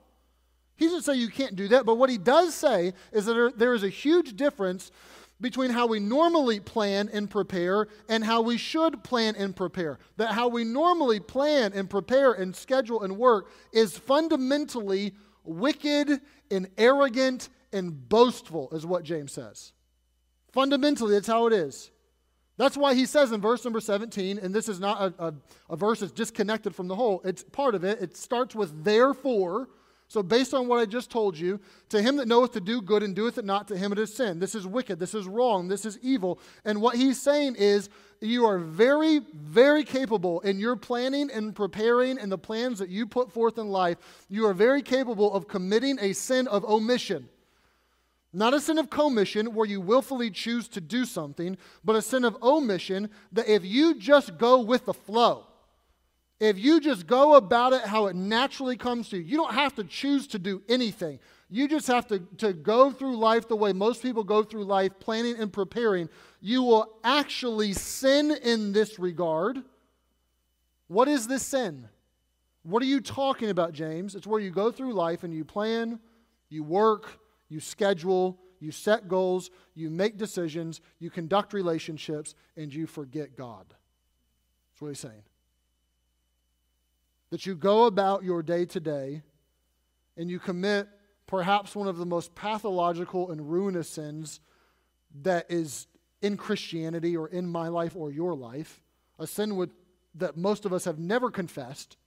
He 0.75 0.85
doesn't 0.85 1.03
say 1.03 1.15
you 1.15 1.29
can't 1.29 1.55
do 1.55 1.69
that, 1.69 1.85
but 1.85 1.95
what 1.95 2.09
he 2.09 2.17
does 2.17 2.53
say 2.53 2.93
is 3.13 3.25
that 3.25 3.33
there, 3.33 3.51
there 3.51 3.73
is 3.73 3.83
a 3.83 3.89
huge 3.89 4.35
difference 4.35 4.91
between 5.41 5.69
how 5.69 5.87
we 5.87 5.99
normally 5.99 6.59
plan 6.59 7.09
and 7.11 7.29
prepare 7.29 7.87
and 8.07 8.23
how 8.23 8.41
we 8.41 8.57
should 8.57 9.03
plan 9.03 9.35
and 9.35 9.55
prepare. 9.55 9.99
That 10.17 10.33
how 10.33 10.47
we 10.47 10.63
normally 10.63 11.19
plan 11.19 11.71
and 11.73 11.89
prepare 11.89 12.33
and 12.33 12.55
schedule 12.55 13.03
and 13.03 13.17
work 13.17 13.49
is 13.71 13.97
fundamentally 13.97 15.13
wicked 15.43 16.21
and 16.51 16.67
arrogant 16.77 17.49
and 17.71 18.09
boastful, 18.09 18.69
is 18.71 18.85
what 18.85 19.03
James 19.03 19.31
says. 19.31 19.73
Fundamentally, 20.51 21.13
that's 21.13 21.27
how 21.27 21.47
it 21.47 21.53
is. 21.53 21.91
That's 22.57 22.75
why 22.75 22.93
he 22.93 23.05
says 23.05 23.31
in 23.31 23.39
verse 23.39 23.63
number 23.63 23.79
17, 23.79 24.37
and 24.37 24.53
this 24.53 24.67
is 24.67 24.81
not 24.81 25.13
a, 25.17 25.27
a, 25.27 25.33
a 25.69 25.75
verse 25.77 26.01
that's 26.01 26.11
disconnected 26.11 26.75
from 26.75 26.89
the 26.89 26.95
whole, 26.95 27.21
it's 27.23 27.43
part 27.43 27.73
of 27.73 27.85
it. 27.85 28.01
It 28.01 28.17
starts 28.17 28.53
with 28.53 28.83
therefore. 28.83 29.69
So, 30.09 30.23
based 30.23 30.55
on 30.55 30.67
what 30.67 30.79
I 30.79 30.87
just 30.87 31.11
told 31.11 31.37
you, 31.37 31.59
to 31.89 32.01
him 32.01 32.17
that 32.17 32.27
knoweth 32.27 32.53
to 32.53 32.59
do 32.59 32.81
good 32.81 33.03
and 33.03 33.15
doeth 33.15 33.37
it 33.37 33.45
not, 33.45 33.67
to 33.67 33.77
him 33.77 33.91
it 33.91 33.99
is 33.99 34.11
sin. 34.11 34.39
This 34.39 34.55
is 34.55 34.65
wicked. 34.65 34.97
This 34.97 35.13
is 35.13 35.27
wrong. 35.27 35.67
This 35.67 35.85
is 35.85 35.99
evil. 36.01 36.39
And 36.65 36.81
what 36.81 36.95
he's 36.95 37.21
saying 37.21 37.57
is, 37.57 37.89
you 38.19 38.43
are 38.45 38.57
very, 38.57 39.19
very 39.19 39.83
capable 39.83 40.39
in 40.39 40.59
your 40.59 40.75
planning 40.75 41.29
and 41.31 41.55
preparing 41.55 42.17
and 42.17 42.31
the 42.31 42.39
plans 42.39 42.79
that 42.79 42.89
you 42.89 43.05
put 43.05 43.31
forth 43.31 43.59
in 43.59 43.69
life. 43.69 43.97
You 44.29 44.47
are 44.47 44.53
very 44.53 44.81
capable 44.81 45.31
of 45.31 45.47
committing 45.47 45.99
a 46.01 46.13
sin 46.13 46.47
of 46.47 46.65
omission. 46.65 47.29
Not 48.33 48.55
a 48.55 48.59
sin 48.59 48.79
of 48.79 48.89
commission 48.89 49.53
where 49.53 49.67
you 49.67 49.79
willfully 49.79 50.31
choose 50.31 50.67
to 50.69 50.81
do 50.81 51.05
something, 51.05 51.55
but 51.83 51.95
a 51.95 52.01
sin 52.01 52.25
of 52.25 52.35
omission 52.41 53.11
that 53.31 53.47
if 53.47 53.63
you 53.63 53.93
just 53.93 54.39
go 54.39 54.59
with 54.59 54.85
the 54.85 54.93
flow, 54.93 55.45
if 56.39 56.57
you 56.57 56.79
just 56.79 57.05
go 57.05 57.35
about 57.35 57.73
it 57.73 57.81
how 57.81 58.07
it 58.07 58.15
naturally 58.15 58.77
comes 58.77 59.09
to 59.09 59.17
you, 59.17 59.23
you 59.23 59.37
don't 59.37 59.53
have 59.53 59.75
to 59.75 59.83
choose 59.83 60.27
to 60.27 60.39
do 60.39 60.61
anything. 60.69 61.19
You 61.49 61.67
just 61.67 61.87
have 61.87 62.07
to, 62.07 62.19
to 62.37 62.53
go 62.53 62.91
through 62.91 63.17
life 63.17 63.47
the 63.47 63.55
way 63.55 63.73
most 63.73 64.01
people 64.01 64.23
go 64.23 64.43
through 64.43 64.63
life, 64.63 64.93
planning 64.99 65.35
and 65.37 65.51
preparing. 65.51 66.07
You 66.39 66.63
will 66.63 66.97
actually 67.03 67.73
sin 67.73 68.31
in 68.31 68.71
this 68.71 68.99
regard. 68.99 69.63
What 70.87 71.07
is 71.07 71.27
this 71.27 71.45
sin? 71.45 71.89
What 72.63 72.83
are 72.83 72.87
you 72.87 73.01
talking 73.01 73.49
about, 73.49 73.73
James? 73.73 74.15
It's 74.15 74.27
where 74.27 74.39
you 74.39 74.51
go 74.51 74.71
through 74.71 74.93
life 74.93 75.23
and 75.23 75.33
you 75.33 75.43
plan, 75.43 75.99
you 76.49 76.63
work, 76.63 77.19
you 77.49 77.59
schedule, 77.59 78.39
you 78.59 78.71
set 78.71 79.07
goals, 79.07 79.49
you 79.73 79.89
make 79.89 80.17
decisions, 80.17 80.81
you 80.99 81.09
conduct 81.09 81.53
relationships, 81.53 82.35
and 82.55 82.73
you 82.73 82.85
forget 82.85 83.35
God. 83.35 83.65
That's 83.69 84.81
what 84.81 84.87
he's 84.89 84.99
saying 84.99 85.23
that 87.29 87.45
you 87.45 87.55
go 87.55 87.85
about 87.85 88.23
your 88.23 88.41
day 88.41 88.65
to 88.65 88.79
day 88.79 89.21
and 90.17 90.29
you 90.29 90.39
commit 90.39 90.87
perhaps 91.27 91.75
one 91.75 91.87
of 91.87 91.97
the 91.97 92.05
most 92.05 92.33
pathological 92.33 93.31
and 93.31 93.51
ruinous 93.51 93.87
sins 93.87 94.39
that 95.21 95.45
is 95.49 95.87
in 96.21 96.37
Christianity 96.37 97.15
or 97.15 97.27
in 97.27 97.47
my 97.47 97.67
life 97.67 97.95
or 97.95 98.11
your 98.11 98.33
life, 98.35 98.81
a 99.19 99.27
sin 99.27 99.55
with, 99.55 99.69
that 100.15 100.35
most 100.35 100.65
of 100.65 100.73
us 100.73 100.85
have 100.85 100.99
never 100.99 101.29
confessed, 101.29 101.97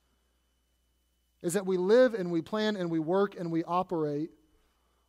is 1.40 1.54
that 1.54 1.66
we 1.66 1.76
live 1.76 2.14
and 2.14 2.30
we 2.30 2.42
plan 2.42 2.76
and 2.76 2.90
we 2.90 2.98
work 2.98 3.38
and 3.38 3.50
we 3.50 3.64
operate 3.64 4.30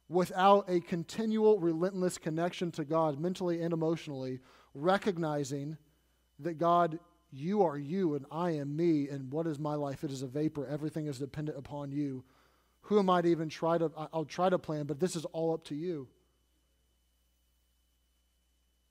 without 0.10 0.70
a 0.70 0.80
continual, 0.80 1.60
relentless 1.60 2.18
connection 2.18 2.72
to 2.72 2.86
God 2.86 3.20
mentally 3.20 3.62
and 3.62 3.74
emotionally, 3.74 4.40
recognizing 4.74 5.78
that 6.40 6.58
God 6.58 7.00
you 7.34 7.64
are 7.64 7.78
you, 7.78 8.16
and 8.16 8.26
I 8.32 8.52
am 8.52 8.76
me, 8.76 9.10
and 9.10 9.32
what 9.32 9.48
is 9.48 9.60
my 9.60 9.76
life? 9.76 10.04
It 10.04 10.12
is 10.12 10.22
a 10.22 10.28
vapor. 10.28 10.68
Everything 10.68 11.08
is 11.08 11.20
dependent 11.20 11.58
upon 11.58 11.92
you. 11.92 12.24
Who 12.84 13.00
am 13.00 13.10
I 13.10 13.22
to 13.22 13.28
even 13.28 13.50
try 13.50 13.78
to? 13.78 13.92
I'll 14.14 14.26
try 14.26 14.50
to 14.50 14.60
plan, 14.60 14.86
but 14.86 15.00
this 15.00 15.16
is 15.16 15.26
all 15.26 15.54
up 15.54 15.64
to 15.66 15.76
you. 15.76 16.08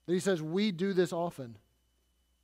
And 0.07 0.13
he 0.13 0.19
says, 0.19 0.41
We 0.41 0.71
do 0.71 0.93
this 0.93 1.13
often. 1.13 1.57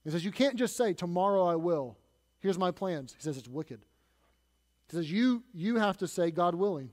He 0.03 0.11
says, 0.11 0.23
You 0.23 0.31
can't 0.31 0.55
just 0.55 0.77
say, 0.77 0.93
Tomorrow 0.93 1.45
I 1.45 1.55
will. 1.55 1.97
Here's 2.39 2.57
my 2.57 2.71
plans. 2.71 3.13
He 3.17 3.21
says, 3.21 3.37
It's 3.37 3.47
wicked. 3.47 3.81
He 4.89 4.95
says, 4.95 5.11
You, 5.11 5.43
you 5.53 5.77
have 5.77 5.97
to 5.97 6.07
say, 6.07 6.31
God 6.31 6.55
willing. 6.55 6.91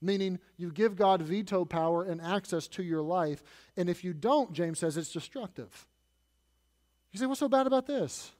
Meaning, 0.00 0.38
you 0.56 0.70
give 0.70 0.94
God 0.94 1.20
veto 1.20 1.64
power 1.64 2.04
and 2.04 2.20
access 2.20 2.68
to 2.68 2.84
your 2.84 3.02
life. 3.02 3.42
And 3.76 3.90
if 3.90 4.04
you 4.04 4.14
don't, 4.14 4.52
James 4.52 4.78
says, 4.78 4.96
it's 4.96 5.12
destructive. 5.12 5.86
You 7.12 7.18
say, 7.18 7.26
What's 7.26 7.40
so 7.40 7.48
bad 7.48 7.66
about 7.66 7.86
this? 7.86 8.32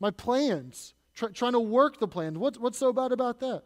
My 0.00 0.10
plans, 0.10 0.94
try, 1.14 1.30
trying 1.30 1.52
to 1.52 1.60
work 1.60 1.98
the 1.98 2.08
plans. 2.08 2.38
What's, 2.38 2.58
what's 2.58 2.78
so 2.78 2.92
bad 2.92 3.12
about 3.12 3.40
that? 3.40 3.62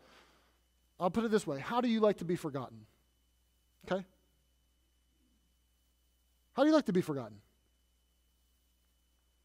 I'll 0.99 1.11
put 1.11 1.25
it 1.25 1.31
this 1.31 1.47
way 1.47 1.59
How 1.59 1.81
do 1.81 1.89
you 1.89 2.01
like 2.01 2.19
to 2.19 2.25
be 2.25 2.37
forgotten? 2.37 2.87
Okay? 3.91 4.05
How 6.55 6.63
do 6.63 6.69
you 6.69 6.75
like 6.75 6.87
to 6.87 6.93
be 6.93 7.01
forgotten? 7.01 7.39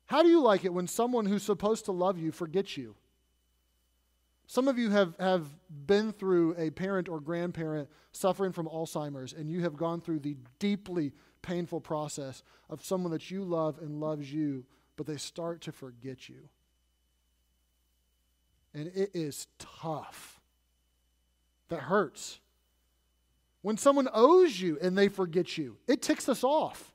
How 0.06 0.23
do 0.23 0.30
you 0.30 0.41
like 0.41 0.63
it 0.63 0.73
when 0.73 0.88
someone 0.88 1.26
who's 1.26 1.43
supposed 1.43 1.86
to 1.86 1.91
love 1.91 2.17
you 2.17 2.32
forgets 2.32 2.78
you? 2.78 2.95
Some 4.50 4.69
of 4.69 4.78
you 4.78 4.89
have, 4.91 5.13
have 5.19 5.45
been 5.86 6.13
through 6.13 6.56
a 6.58 6.69
parent 6.69 7.10
or 7.10 7.19
grandparent 7.19 7.89
suffering 8.13 8.54
from 8.54 8.67
Alzheimer's, 8.67 9.34
and 9.34 9.50
you 9.50 9.62
have 9.63 9.76
gone 9.76 10.00
through 10.00 10.19
the 10.19 10.38
deeply 10.60 11.12
painful 11.41 11.82
process 11.82 12.43
of 12.69 12.84
someone 12.86 13.12
that 13.12 13.30
you 13.30 13.43
love 13.43 13.80
and 13.80 14.00
loves 14.00 14.32
you, 14.32 14.65
but 14.95 15.06
they 15.06 15.17
start 15.17 15.60
to 15.62 15.73
forget 15.73 16.30
you 16.30 16.47
and 18.78 18.92
it 18.96 19.12
is 19.13 19.48
tough. 19.58 20.40
That 21.70 21.82
hurts. 21.82 22.40
When 23.62 23.78
someone 23.78 24.08
owes 24.13 24.62
you 24.62 24.78
and 24.82 24.98
they 24.98 25.10
forget 25.10 25.58
you, 25.58 25.78
it 25.88 26.02
ticks 26.02 26.30
us 26.30 26.44
off. 26.44 26.94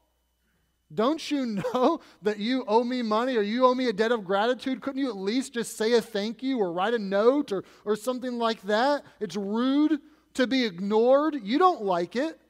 Don't 0.95 1.31
you 1.31 1.47
know 1.75 2.01
that 2.23 2.39
you 2.39 2.65
owe 2.69 2.85
me 2.85 3.03
money 3.03 3.37
or 3.37 3.43
you 3.43 3.67
owe 3.67 3.75
me 3.75 3.89
a 3.89 3.93
debt 3.93 4.13
of 4.13 4.25
gratitude? 4.25 4.81
Couldn't 4.81 5.01
you 5.01 5.09
at 5.09 5.17
least 5.17 5.55
just 5.55 5.77
say 5.77 5.95
a 5.95 6.01
thank 6.01 6.43
you 6.43 6.59
or 6.59 6.73
write 6.73 6.95
a 6.95 6.99
note 6.99 7.53
or, 7.53 7.65
or 7.85 7.97
something 7.97 8.39
like 8.39 8.63
that? 8.63 9.05
It's 9.21 9.37
rude 9.37 10.01
to 10.35 10.47
be 10.47 10.65
ignored. 10.65 11.37
You 11.43 11.59
don't 11.59 11.83
like 11.83 12.17
it. 12.17 12.41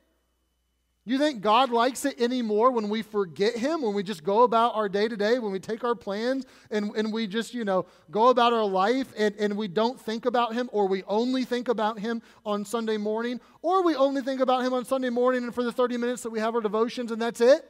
You 1.04 1.18
think 1.18 1.40
God 1.40 1.70
likes 1.70 2.04
it 2.04 2.20
anymore 2.20 2.70
when 2.70 2.88
we 2.88 3.02
forget 3.02 3.56
Him, 3.56 3.82
when 3.82 3.92
we 3.92 4.04
just 4.04 4.22
go 4.22 4.44
about 4.44 4.76
our 4.76 4.88
day 4.88 5.08
to 5.08 5.16
day, 5.16 5.40
when 5.40 5.50
we 5.50 5.58
take 5.58 5.82
our 5.82 5.96
plans 5.96 6.46
and, 6.70 6.94
and 6.94 7.12
we 7.12 7.26
just, 7.26 7.54
you 7.54 7.64
know, 7.64 7.86
go 8.12 8.28
about 8.28 8.52
our 8.52 8.64
life 8.64 9.12
and, 9.16 9.34
and 9.36 9.56
we 9.56 9.66
don't 9.66 10.00
think 10.00 10.26
about 10.26 10.54
Him, 10.54 10.70
or 10.72 10.86
we 10.86 11.02
only 11.04 11.44
think 11.44 11.66
about 11.66 11.98
Him 11.98 12.22
on 12.46 12.64
Sunday 12.64 12.98
morning, 12.98 13.40
or 13.62 13.82
we 13.82 13.96
only 13.96 14.22
think 14.22 14.40
about 14.40 14.64
Him 14.64 14.72
on 14.72 14.84
Sunday 14.84 15.10
morning 15.10 15.42
and 15.42 15.52
for 15.52 15.64
the 15.64 15.72
30 15.72 15.96
minutes 15.96 16.22
that 16.22 16.30
we 16.30 16.38
have 16.38 16.54
our 16.54 16.60
devotions 16.60 17.10
and 17.10 17.20
that's 17.20 17.40
it? 17.40 17.68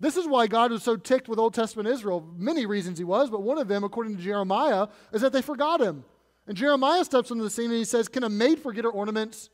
This 0.00 0.16
is 0.16 0.26
why 0.26 0.48
God 0.48 0.72
was 0.72 0.82
so 0.82 0.96
ticked 0.96 1.28
with 1.28 1.38
Old 1.38 1.54
Testament 1.54 1.88
Israel. 1.88 2.28
Many 2.36 2.66
reasons 2.66 2.98
He 2.98 3.04
was, 3.04 3.30
but 3.30 3.42
one 3.42 3.58
of 3.58 3.68
them, 3.68 3.84
according 3.84 4.16
to 4.16 4.22
Jeremiah, 4.22 4.88
is 5.12 5.22
that 5.22 5.32
they 5.32 5.42
forgot 5.42 5.80
Him. 5.80 6.04
And 6.48 6.56
Jeremiah 6.56 7.04
steps 7.04 7.30
into 7.30 7.44
the 7.44 7.50
scene 7.50 7.70
and 7.70 7.78
he 7.78 7.84
says, 7.84 8.08
Can 8.08 8.24
a 8.24 8.28
maid 8.28 8.58
forget 8.58 8.84
her 8.84 8.90
ornaments? 8.90 9.48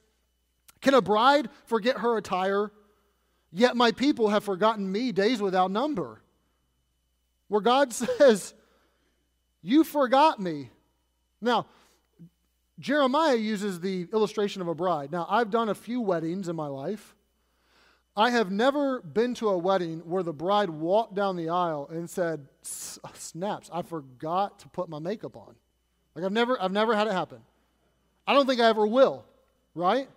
Can 0.81 0.95
a 0.95 1.03
bride 1.03 1.49
forget 1.67 1.99
her 1.99 2.17
attire? 2.17 2.71
Yet 3.53 3.77
my 3.77 3.93
people 3.93 4.29
have 4.29 4.45
forgotten 4.45 4.91
me 4.91 5.13
days 5.13 5.43
without 5.43 5.71
number. 5.71 6.21
Where 7.49 7.61
God 7.61 7.93
says, 8.19 8.55
You 9.63 9.85
forgot 9.85 10.41
me. 10.41 10.71
Now, 11.41 11.67
Jeremiah 12.79 13.37
uses 13.37 13.81
the 13.81 14.09
illustration 14.13 14.63
of 14.63 14.69
a 14.69 14.75
bride. 14.75 15.13
Now, 15.13 15.27
I've 15.29 15.51
done 15.51 15.69
a 15.69 15.75
few 15.75 16.01
weddings 16.01 16.49
in 16.49 16.57
my 16.57 16.67
life. 16.67 17.15
I 18.17 18.31
have 18.31 18.51
never 18.51 19.01
been 19.01 19.35
to 19.35 19.51
a 19.51 19.59
wedding 19.59 20.01
where 20.01 20.23
the 20.23 20.33
bride 20.33 20.71
walked 20.71 21.15
down 21.15 21.37
the 21.37 21.51
aisle 21.51 21.89
and 21.91 22.09
said, 22.09 22.47
uh, 23.05 23.09
Snaps, 23.15 23.71
I 23.73 23.83
forgot 23.83 24.59
to 24.61 24.69
put 24.69 24.89
my 24.89 24.99
makeup 24.99 25.37
on. 25.37 25.55
Like, 26.15 26.25
I've 26.25 26.33
never, 26.33 26.61
I've 26.61 26.73
never 26.73 26.95
had 26.95 27.07
it 27.07 27.13
happen. 27.13 27.39
I 28.27 28.35
don't 28.35 28.47
think 28.47 28.61
I 28.61 28.69
ever 28.69 28.87
will, 28.87 29.25
right? 29.75 30.09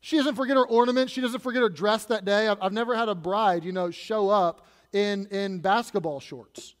She 0.00 0.16
doesn't 0.16 0.36
forget 0.36 0.56
her 0.56 0.66
ornaments. 0.66 1.12
She 1.12 1.20
doesn't 1.20 1.40
forget 1.40 1.62
her 1.62 1.68
dress 1.68 2.04
that 2.06 2.24
day. 2.24 2.48
I've, 2.48 2.58
I've 2.62 2.72
never 2.72 2.96
had 2.96 3.08
a 3.08 3.14
bride, 3.14 3.64
you 3.64 3.72
know, 3.72 3.90
show 3.90 4.28
up 4.28 4.66
in, 4.92 5.26
in 5.26 5.58
basketball 5.58 6.20
shorts. 6.20 6.74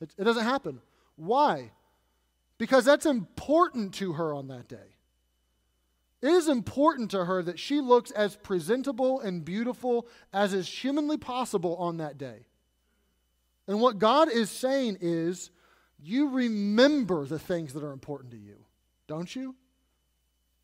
It, 0.00 0.14
it 0.18 0.24
doesn't 0.24 0.44
happen. 0.44 0.80
Why? 1.16 1.72
Because 2.58 2.84
that's 2.84 3.06
important 3.06 3.94
to 3.94 4.12
her 4.12 4.32
on 4.32 4.48
that 4.48 4.68
day. 4.68 4.76
It 6.22 6.30
is 6.30 6.48
important 6.48 7.10
to 7.10 7.24
her 7.24 7.42
that 7.42 7.58
she 7.58 7.80
looks 7.80 8.10
as 8.10 8.36
presentable 8.36 9.20
and 9.20 9.44
beautiful 9.44 10.06
as 10.32 10.54
is 10.54 10.66
humanly 10.66 11.18
possible 11.18 11.76
on 11.76 11.98
that 11.98 12.16
day. 12.16 12.46
And 13.66 13.80
what 13.80 13.98
God 13.98 14.30
is 14.30 14.50
saying 14.50 14.98
is, 15.00 15.50
you 16.02 16.30
remember 16.30 17.26
the 17.26 17.38
things 17.38 17.72
that 17.74 17.82
are 17.82 17.92
important 17.92 18.32
to 18.32 18.38
you, 18.38 18.56
don't 19.06 19.34
you? 19.34 19.54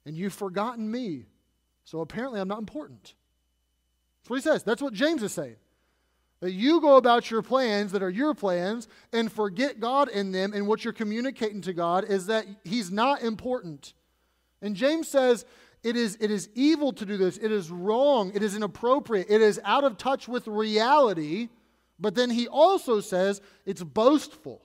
And 0.07 0.17
you've 0.17 0.33
forgotten 0.33 0.91
me. 0.91 1.27
So 1.85 2.01
apparently 2.01 2.40
I'm 2.40 2.49
not 2.49 2.59
important. 2.59 3.14
That's 4.23 4.31
what 4.31 4.37
he 4.37 4.43
says. 4.43 4.62
That's 4.62 4.83
what 4.83 4.93
James 4.93 5.23
is 5.23 5.33
saying. 5.33 5.57
That 6.40 6.53
you 6.53 6.81
go 6.81 6.97
about 6.97 7.31
your 7.31 7.43
plans 7.43 7.93
that 7.93 8.03
are 8.03 8.11
your 8.11 8.35
plans 8.35 8.88
and 9.12 9.31
forget 9.31 9.79
God 9.79 10.09
in 10.09 10.33
them, 10.33 10.53
and 10.55 10.66
what 10.66 10.85
you're 10.85 10.93
communicating 10.93 11.61
to 11.62 11.75
God 11.75 12.05
is 12.05 12.27
that 12.27 12.47
He's 12.64 12.90
not 12.90 13.23
important. 13.23 13.93
And 14.62 14.75
James 14.75 15.09
says 15.09 15.45
it 15.83 15.97
is, 15.97 16.16
it 16.21 16.31
is 16.31 16.49
evil 16.55 16.93
to 16.95 17.07
do 17.07 17.16
this, 17.16 17.38
it 17.38 17.53
is 17.53 17.71
wrong, 17.71 18.33
it 18.35 18.43
is 18.43 18.55
inappropriate, 18.55 19.27
it 19.31 19.40
is 19.40 19.61
out 19.64 19.85
of 19.85 19.97
touch 19.97 20.29
with 20.29 20.47
reality. 20.47 21.49
But 21.99 22.14
then 22.14 22.31
he 22.31 22.49
also 22.49 23.01
says 23.01 23.40
it's 23.66 23.83
boastful, 23.83 24.62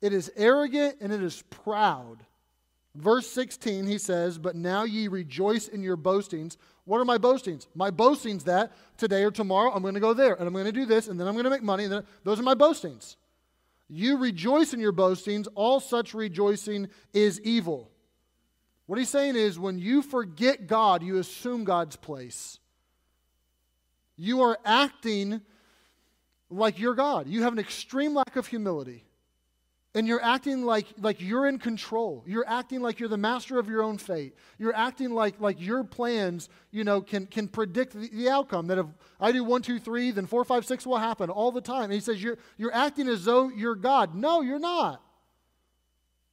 it 0.00 0.12
is 0.12 0.30
arrogant, 0.36 0.96
and 1.00 1.12
it 1.12 1.22
is 1.22 1.42
proud. 1.50 2.24
Verse 2.96 3.28
16, 3.28 3.86
he 3.86 3.98
says, 3.98 4.38
But 4.38 4.56
now 4.56 4.84
ye 4.84 5.08
rejoice 5.08 5.68
in 5.68 5.82
your 5.82 5.96
boastings. 5.96 6.56
What 6.86 6.98
are 6.98 7.04
my 7.04 7.18
boastings? 7.18 7.68
My 7.74 7.90
boastings 7.90 8.44
that 8.44 8.72
today 8.96 9.24
or 9.24 9.30
tomorrow 9.30 9.70
I'm 9.72 9.82
going 9.82 9.94
to 9.94 10.00
go 10.00 10.14
there 10.14 10.34
and 10.34 10.46
I'm 10.46 10.54
going 10.54 10.64
to 10.64 10.72
do 10.72 10.86
this 10.86 11.08
and 11.08 11.20
then 11.20 11.26
I'm 11.26 11.34
going 11.34 11.44
to 11.44 11.50
make 11.50 11.62
money. 11.62 11.84
And 11.84 11.92
then, 11.92 12.06
those 12.24 12.40
are 12.40 12.44
my 12.44 12.54
boastings. 12.54 13.16
You 13.88 14.16
rejoice 14.16 14.72
in 14.72 14.80
your 14.80 14.92
boastings, 14.92 15.46
all 15.54 15.78
such 15.78 16.14
rejoicing 16.14 16.88
is 17.12 17.40
evil. 17.42 17.90
What 18.86 18.98
he's 18.98 19.10
saying 19.10 19.36
is 19.36 19.58
when 19.58 19.78
you 19.78 20.00
forget 20.00 20.66
God, 20.66 21.02
you 21.02 21.18
assume 21.18 21.64
God's 21.64 21.96
place. 21.96 22.58
You 24.16 24.42
are 24.42 24.58
acting 24.64 25.42
like 26.48 26.78
you're 26.78 26.94
God. 26.94 27.28
You 27.28 27.42
have 27.42 27.52
an 27.52 27.58
extreme 27.58 28.14
lack 28.14 28.36
of 28.36 28.46
humility. 28.46 29.05
And 29.96 30.06
you're 30.06 30.22
acting 30.22 30.62
like, 30.62 30.88
like 31.00 31.22
you're 31.22 31.46
in 31.46 31.58
control. 31.58 32.22
You're 32.26 32.46
acting 32.46 32.82
like 32.82 33.00
you're 33.00 33.08
the 33.08 33.16
master 33.16 33.58
of 33.58 33.66
your 33.66 33.82
own 33.82 33.96
fate. 33.96 34.34
You're 34.58 34.76
acting 34.76 35.10
like, 35.10 35.40
like 35.40 35.58
your 35.58 35.84
plans, 35.84 36.50
you 36.70 36.84
know, 36.84 37.00
can, 37.00 37.24
can 37.24 37.48
predict 37.48 37.94
the, 37.94 38.10
the 38.10 38.28
outcome. 38.28 38.66
That 38.66 38.76
if 38.76 38.84
I 39.18 39.32
do 39.32 39.42
one, 39.42 39.62
two, 39.62 39.78
three, 39.78 40.10
then 40.10 40.26
four, 40.26 40.44
five, 40.44 40.66
six 40.66 40.86
will 40.86 40.98
happen 40.98 41.30
all 41.30 41.50
the 41.50 41.62
time. 41.62 41.84
And 41.84 41.94
he 41.94 42.00
says, 42.00 42.22
you're, 42.22 42.36
you're 42.58 42.74
acting 42.74 43.08
as 43.08 43.24
though 43.24 43.48
you're 43.48 43.74
God. 43.74 44.14
No, 44.14 44.42
you're 44.42 44.58
not. 44.58 45.00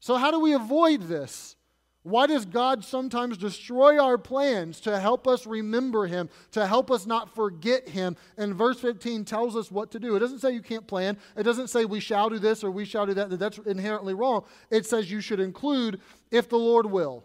So, 0.02 0.18
how 0.18 0.30
do 0.32 0.42
we 0.42 0.52
avoid 0.52 1.04
this? 1.04 1.56
Why 2.04 2.28
does 2.28 2.46
God 2.46 2.84
sometimes 2.84 3.38
destroy 3.38 3.98
our 3.98 4.18
plans 4.18 4.82
to 4.82 5.00
help 5.00 5.26
us 5.26 5.48
remember 5.48 6.06
Him, 6.06 6.30
to 6.52 6.68
help 6.68 6.92
us 6.92 7.06
not 7.06 7.34
forget 7.34 7.88
Him? 7.88 8.18
And 8.38 8.54
verse 8.54 8.80
15 8.82 9.24
tells 9.24 9.56
us 9.56 9.72
what 9.72 9.92
to 9.92 10.00
do. 10.00 10.16
It 10.18 10.20
doesn't 10.20 10.40
say 10.40 10.52
you 10.52 10.62
can't 10.62 10.86
plan, 10.86 11.18
it 11.38 11.44
doesn't 11.44 11.70
say 11.70 11.86
we 11.86 12.02
shall 12.02 12.30
do 12.30 12.40
this 12.40 12.62
or 12.62 12.72
we 12.72 12.84
shall 12.84 13.06
do 13.06 13.14
that. 13.14 13.40
That's 13.40 13.58
inherently 13.60 14.14
wrong. 14.14 14.44
It 14.70 14.86
says 14.86 15.10
you 15.10 15.22
should 15.22 15.40
include 15.40 16.02
if 16.30 16.50
the 16.50 16.58
Lord 16.58 16.86
will. 16.86 17.24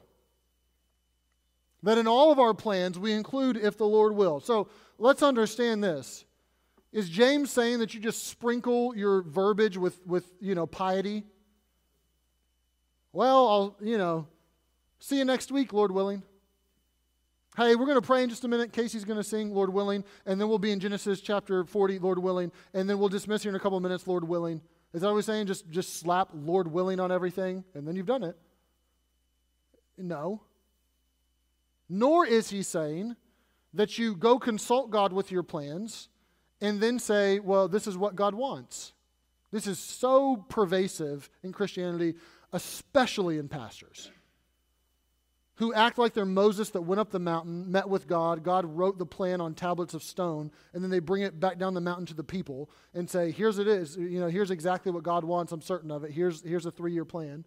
That 1.83 1.99
in 1.99 2.07
all 2.07 2.31
of 2.31 2.39
our 2.39 2.55
plans, 2.55 3.01
we 3.01 3.13
include 3.13 3.57
if 3.57 3.79
the 3.79 3.87
Lord 3.87 4.15
will. 4.15 4.39
So 4.39 4.69
let's 4.97 5.25
understand 5.25 5.83
this. 5.83 6.25
Is 6.93 7.09
James 7.09 7.51
saying 7.51 7.81
that 7.81 7.95
you 7.95 8.01
just 8.01 8.29
sprinkle 8.29 8.97
your 8.97 9.23
verbiage 9.23 9.77
with, 9.77 10.05
with 10.07 10.33
you 10.41 10.55
know, 10.55 10.67
piety? 10.67 11.25
Well, 13.13 13.49
I'll, 13.49 13.77
you 13.81 13.99
know, 13.99 14.27
See 15.01 15.19
you 15.19 15.25
next 15.25 15.53
week, 15.53 15.73
Lord 15.73 15.93
willing. 15.93 16.23
Hey, 17.57 17.75
we're 17.75 17.87
going 17.87 18.01
to 18.01 18.07
pray 18.07 18.23
in 18.23 18.31
just 18.31 18.45
a 18.45 18.49
minute. 18.49 18.73
Casey's 18.73 19.05
going 19.05 19.17
to 19.17 19.25
sing, 19.25 19.53
Lord 19.53 19.73
willing, 19.73 20.05
and 20.27 20.41
then 20.41 20.49
we'll 20.49 20.59
be 20.59 20.71
in 20.71 20.81
Genesis 20.81 21.21
chapter 21.21 21.65
40, 21.65 21.99
Lord 21.99 22.19
willing, 22.19 22.53
and 22.73 22.89
then 22.89 22.99
we'll 22.99 23.09
dismiss 23.09 23.43
here 23.43 23.51
in 23.51 23.57
a 23.57 23.61
couple 23.61 23.77
of 23.77 23.83
minutes, 23.83 24.07
Lord 24.07 24.23
willing. 24.23 24.61
Is 24.93 25.01
that 25.01 25.09
what 25.09 25.15
we're 25.15 25.23
saying? 25.23 25.47
Just, 25.47 25.69
just 25.71 25.99
slap 25.99 26.29
Lord 26.33 26.71
willing 26.71 27.01
on 27.01 27.11
everything, 27.11 27.65
and 27.75 27.87
then 27.87 27.97
you've 27.97 28.07
done 28.07 28.23
it. 28.23 28.37
No. 29.97 30.43
Nor 31.89 32.27
is 32.27 32.51
he 32.51 32.63
saying 32.63 33.17
that 33.75 33.99
you 33.99 34.15
go 34.15 34.39
consult 34.39 34.91
God 34.91 35.13
with 35.13 35.33
your 35.33 35.43
plans 35.43 36.09
and 36.61 36.81
then 36.81 36.99
say, 36.99 37.39
well, 37.41 37.69
this 37.69 37.87
is 37.87 37.97
what 37.97 38.15
God 38.15 38.35
wants. 38.35 38.93
This 39.51 39.67
is 39.67 39.79
so 39.79 40.45
pervasive 40.49 41.29
in 41.43 41.53
Christianity, 41.53 42.15
especially 42.53 43.39
in 43.39 43.49
pastors 43.49 44.11
who 45.59 45.75
act 45.75 45.99
like 45.99 46.15
they're 46.15 46.25
Moses 46.25 46.71
that 46.71 46.83
went 46.83 47.01
up 47.01 47.11
the 47.11 47.19
mountain, 47.19 47.71
met 47.71 47.89
with 47.89 48.07
God. 48.07 48.45
God 48.45 48.65
wrote 48.65 48.97
the 48.97 49.07
plan 49.07 49.41
on 49.41 49.55
tablets 49.55 49.93
of 49.93 50.05
stone, 50.05 50.53
and 50.73 50.85
then 50.85 50.91
they 50.91 51.01
bring 51.01 51.23
it 51.23 51.41
back 51.41 51.59
down 51.59 51.75
the 51.75 51.81
mountain 51.81 52.07
to 52.07 52.15
the 52.15 52.23
people 52.23 52.71
and 52.95 53.11
say, 53.11 53.33
"Here's 53.33 53.59
it 53.59 53.67
is. 53.67 53.97
You 53.97 54.21
know, 54.21 54.29
here's 54.29 54.53
exactly 54.53 54.93
what 54.93 55.03
God 55.03 55.25
wants. 55.25 55.51
I'm 55.51 55.61
certain 55.61 55.91
of 55.91 56.05
it. 56.05 56.13
Here's 56.13 56.43
here's 56.43 56.65
a 56.65 56.71
three-year 56.71 57.05
plan." 57.05 57.45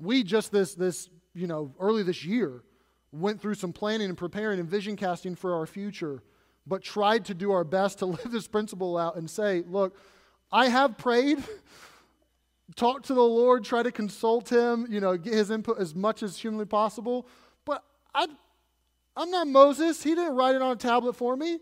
We 0.00 0.24
just 0.24 0.50
this 0.50 0.74
this 0.74 1.08
you 1.32 1.46
know 1.46 1.74
early 1.78 2.02
this 2.02 2.24
year 2.24 2.64
went 3.12 3.40
through 3.40 3.54
some 3.54 3.72
planning 3.72 4.08
and 4.08 4.18
preparing 4.18 4.58
and 4.58 4.68
vision 4.68 4.96
casting 4.96 5.36
for 5.36 5.54
our 5.54 5.66
future, 5.66 6.24
but 6.66 6.82
tried 6.82 7.24
to 7.26 7.34
do 7.34 7.52
our 7.52 7.64
best 7.64 8.00
to 8.00 8.06
live 8.06 8.32
this 8.32 8.48
principle 8.48 8.98
out 8.98 9.14
and 9.14 9.30
say, 9.30 9.62
"Look, 9.64 9.96
I 10.50 10.70
have 10.70 10.98
prayed." 10.98 11.38
Talk 12.76 13.02
to 13.04 13.14
the 13.14 13.22
Lord, 13.22 13.64
try 13.64 13.82
to 13.82 13.92
consult 13.92 14.50
Him, 14.50 14.86
you 14.90 15.00
know, 15.00 15.16
get 15.16 15.34
His 15.34 15.50
input 15.50 15.78
as 15.78 15.94
much 15.94 16.22
as 16.22 16.36
humanly 16.36 16.66
possible. 16.66 17.26
But 17.64 17.84
I, 18.14 18.26
I'm 19.16 19.30
not 19.30 19.48
Moses. 19.48 20.02
He 20.02 20.14
didn't 20.14 20.36
write 20.36 20.54
it 20.54 20.62
on 20.62 20.72
a 20.72 20.76
tablet 20.76 21.14
for 21.14 21.36
me. 21.36 21.58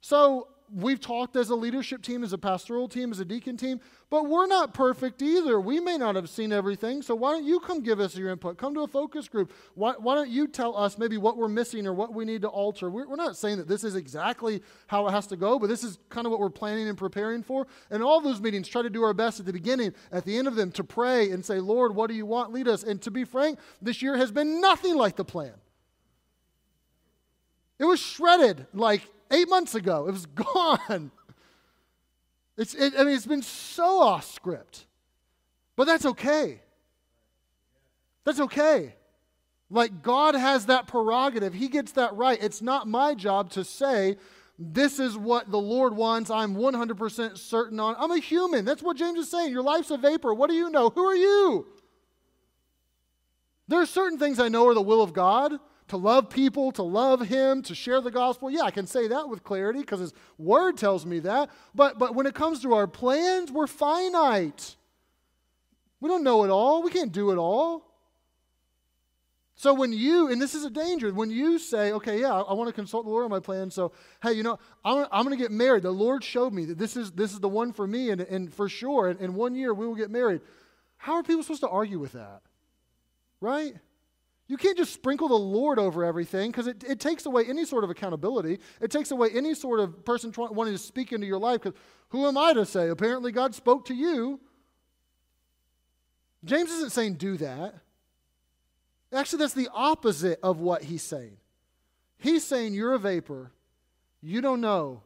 So 0.00 0.48
we've 0.74 1.00
talked 1.00 1.36
as 1.36 1.50
a 1.50 1.54
leadership 1.54 2.02
team, 2.02 2.24
as 2.24 2.32
a 2.32 2.38
pastoral 2.38 2.88
team, 2.88 3.12
as 3.12 3.20
a 3.20 3.24
deacon 3.24 3.56
team, 3.56 3.80
but 4.10 4.28
we're 4.28 4.46
not 4.46 4.74
perfect 4.74 5.22
either. 5.22 5.60
We 5.60 5.78
may 5.80 5.96
not 5.96 6.16
have 6.16 6.28
seen 6.28 6.52
everything. 6.52 7.00
So 7.02 7.14
why 7.14 7.32
don't 7.32 7.44
you 7.44 7.60
come 7.60 7.80
give 7.80 8.00
us 8.00 8.16
your 8.16 8.30
input? 8.30 8.58
Come 8.58 8.74
to 8.74 8.80
a 8.80 8.86
focus 8.86 9.28
group. 9.28 9.52
Why, 9.74 9.92
why 9.98 10.14
don't 10.14 10.30
you 10.30 10.48
tell 10.48 10.76
us 10.76 10.98
maybe 10.98 11.16
what 11.16 11.36
we're 11.36 11.48
missing 11.48 11.86
or 11.86 11.94
what 11.94 12.12
we 12.12 12.24
need 12.24 12.42
to 12.42 12.48
alter? 12.48 12.90
We're, 12.90 13.08
we're 13.08 13.16
not 13.16 13.36
saying 13.36 13.58
that 13.58 13.68
this 13.68 13.84
is 13.84 13.94
exactly 13.94 14.62
how 14.88 15.06
it 15.06 15.12
has 15.12 15.26
to 15.28 15.36
go, 15.36 15.58
but 15.58 15.68
this 15.68 15.84
is 15.84 15.98
kind 16.08 16.26
of 16.26 16.32
what 16.32 16.40
we're 16.40 16.50
planning 16.50 16.88
and 16.88 16.98
preparing 16.98 17.42
for. 17.42 17.66
And 17.90 18.02
all 18.02 18.20
those 18.20 18.40
meetings, 18.40 18.66
try 18.66 18.82
to 18.82 18.90
do 18.90 19.04
our 19.04 19.14
best 19.14 19.40
at 19.40 19.46
the 19.46 19.52
beginning, 19.52 19.94
at 20.10 20.24
the 20.24 20.36
end 20.36 20.48
of 20.48 20.56
them, 20.56 20.72
to 20.72 20.84
pray 20.84 21.30
and 21.30 21.44
say, 21.44 21.60
Lord, 21.60 21.94
what 21.94 22.08
do 22.08 22.14
you 22.14 22.26
want? 22.26 22.52
Lead 22.52 22.68
us. 22.68 22.82
And 22.82 23.00
to 23.02 23.10
be 23.10 23.24
frank, 23.24 23.58
this 23.80 24.02
year 24.02 24.16
has 24.16 24.32
been 24.32 24.60
nothing 24.60 24.96
like 24.96 25.16
the 25.16 25.24
plan. 25.24 25.54
It 27.78 27.84
was 27.84 28.00
shredded 28.00 28.66
like 28.72 29.02
eight 29.30 29.48
months 29.48 29.74
ago. 29.74 30.06
It 30.08 30.12
was 30.12 30.26
gone. 30.34 31.10
It's, 32.56 32.74
it, 32.74 32.94
I 32.98 33.04
mean, 33.04 33.14
it's 33.14 33.26
been 33.26 33.42
so 33.42 34.00
off 34.00 34.32
script. 34.32 34.86
But 35.76 35.86
that's 35.86 36.06
okay. 36.06 36.60
That's 38.24 38.40
okay. 38.40 38.94
Like, 39.70 40.02
God 40.02 40.34
has 40.34 40.66
that 40.66 40.86
prerogative. 40.86 41.52
He 41.52 41.68
gets 41.68 41.92
that 41.92 42.14
right. 42.14 42.38
It's 42.40 42.62
not 42.62 42.86
my 42.86 43.14
job 43.14 43.50
to 43.50 43.64
say, 43.64 44.16
this 44.58 45.00
is 45.00 45.18
what 45.18 45.50
the 45.50 45.58
Lord 45.58 45.96
wants. 45.96 46.30
I'm 46.30 46.54
100% 46.54 47.38
certain 47.38 47.80
on. 47.80 47.96
I'm 47.98 48.12
a 48.12 48.18
human. 48.18 48.64
That's 48.64 48.82
what 48.82 48.96
James 48.96 49.18
is 49.18 49.30
saying. 49.30 49.50
Your 49.50 49.62
life's 49.62 49.90
a 49.90 49.96
vapor. 49.96 50.32
What 50.32 50.48
do 50.48 50.54
you 50.54 50.70
know? 50.70 50.90
Who 50.90 51.04
are 51.04 51.16
you? 51.16 51.66
There 53.66 53.80
are 53.80 53.86
certain 53.86 54.18
things 54.18 54.38
I 54.38 54.48
know 54.48 54.68
are 54.68 54.74
the 54.74 54.82
will 54.82 55.02
of 55.02 55.12
God 55.12 55.58
to 55.88 55.96
love 55.96 56.30
people, 56.30 56.72
to 56.72 56.82
love 56.82 57.20
Him, 57.20 57.62
to 57.62 57.74
share 57.74 58.00
the 58.00 58.10
gospel. 58.10 58.50
Yeah, 58.50 58.62
I 58.62 58.70
can 58.70 58.86
say 58.86 59.08
that 59.08 59.28
with 59.28 59.44
clarity 59.44 59.80
because 59.80 60.00
His 60.00 60.14
Word 60.38 60.76
tells 60.76 61.04
me 61.04 61.18
that. 61.20 61.50
But, 61.74 61.98
but 61.98 62.14
when 62.14 62.26
it 62.26 62.34
comes 62.34 62.62
to 62.62 62.74
our 62.74 62.86
plans, 62.86 63.52
we're 63.52 63.66
finite. 63.66 64.76
We 66.00 66.08
don't 66.08 66.24
know 66.24 66.44
it 66.44 66.50
all, 66.50 66.82
we 66.82 66.90
can't 66.90 67.12
do 67.12 67.30
it 67.30 67.36
all. 67.36 67.90
So 69.56 69.72
when 69.72 69.92
you, 69.92 70.30
and 70.30 70.42
this 70.42 70.54
is 70.54 70.64
a 70.64 70.70
danger, 70.70 71.12
when 71.12 71.30
you 71.30 71.58
say, 71.58 71.92
okay, 71.92 72.20
yeah, 72.20 72.34
I, 72.34 72.40
I 72.40 72.52
want 72.54 72.68
to 72.68 72.74
consult 72.74 73.04
the 73.04 73.10
Lord 73.10 73.24
on 73.24 73.30
my 73.30 73.40
plan, 73.40 73.70
so, 73.70 73.92
hey, 74.22 74.32
you 74.32 74.42
know, 74.42 74.58
I'm, 74.84 75.06
I'm 75.12 75.24
going 75.24 75.36
to 75.36 75.42
get 75.42 75.52
married. 75.52 75.84
The 75.84 75.90
Lord 75.92 76.24
showed 76.24 76.52
me 76.52 76.64
that 76.66 76.78
this 76.78 76.96
is, 76.96 77.12
this 77.12 77.32
is 77.32 77.40
the 77.40 77.48
one 77.48 77.72
for 77.72 77.86
me, 77.86 78.10
and, 78.10 78.20
and 78.20 78.52
for 78.52 78.68
sure, 78.68 79.08
in, 79.08 79.18
in 79.18 79.34
one 79.34 79.54
year 79.54 79.72
we 79.72 79.86
will 79.86 79.94
get 79.94 80.10
married. 80.10 80.40
How 80.96 81.14
are 81.14 81.22
people 81.22 81.42
supposed 81.42 81.60
to 81.60 81.68
argue 81.68 81.98
with 81.98 82.12
that? 82.12 82.40
Right? 83.40 83.76
You 84.46 84.58
can't 84.58 84.76
just 84.76 84.92
sprinkle 84.92 85.28
the 85.28 85.34
Lord 85.34 85.78
over 85.78 86.04
everything 86.04 86.50
because 86.50 86.66
it, 86.66 86.84
it 86.84 87.00
takes 87.00 87.24
away 87.24 87.44
any 87.48 87.64
sort 87.64 87.82
of 87.82 87.90
accountability. 87.90 88.58
It 88.80 88.90
takes 88.90 89.10
away 89.10 89.30
any 89.34 89.54
sort 89.54 89.80
of 89.80 90.04
person 90.04 90.32
wanting 90.36 90.74
to 90.74 90.78
speak 90.78 91.12
into 91.12 91.26
your 91.26 91.38
life 91.38 91.62
because 91.62 91.78
who 92.10 92.26
am 92.26 92.36
I 92.36 92.52
to 92.52 92.66
say? 92.66 92.88
Apparently, 92.88 93.32
God 93.32 93.54
spoke 93.54 93.86
to 93.86 93.94
you. 93.94 94.40
James 96.44 96.70
isn't 96.70 96.92
saying 96.92 97.14
do 97.14 97.38
that. 97.38 97.74
Actually, 99.12 99.38
that's 99.38 99.54
the 99.54 99.70
opposite 99.72 100.40
of 100.42 100.60
what 100.60 100.84
he's 100.84 101.02
saying. 101.02 101.36
He's 102.18 102.44
saying 102.44 102.74
you're 102.74 102.94
a 102.94 102.98
vapor. 102.98 103.50
You 104.20 104.40
don't 104.40 104.60
know. 104.60 105.02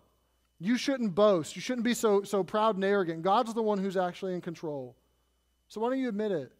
You 0.58 0.76
shouldn't 0.76 1.14
boast. 1.14 1.54
You 1.54 1.62
shouldn't 1.62 1.84
be 1.84 1.94
so, 1.94 2.22
so 2.22 2.42
proud 2.42 2.74
and 2.74 2.84
arrogant. 2.84 3.22
God's 3.22 3.54
the 3.54 3.62
one 3.62 3.78
who's 3.78 3.96
actually 3.96 4.34
in 4.34 4.40
control. 4.40 4.96
So 5.68 5.80
why 5.80 5.90
don't 5.90 6.00
you 6.00 6.08
admit 6.08 6.32
it? 6.32 6.52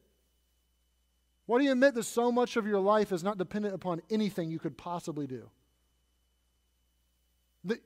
Why 1.48 1.58
do 1.58 1.64
you 1.64 1.72
admit 1.72 1.94
that 1.94 2.02
so 2.02 2.30
much 2.30 2.58
of 2.58 2.66
your 2.66 2.78
life 2.78 3.10
is 3.10 3.24
not 3.24 3.38
dependent 3.38 3.74
upon 3.74 4.02
anything 4.10 4.50
you 4.50 4.58
could 4.58 4.76
possibly 4.76 5.26
do? 5.26 5.48
The, 7.64 7.80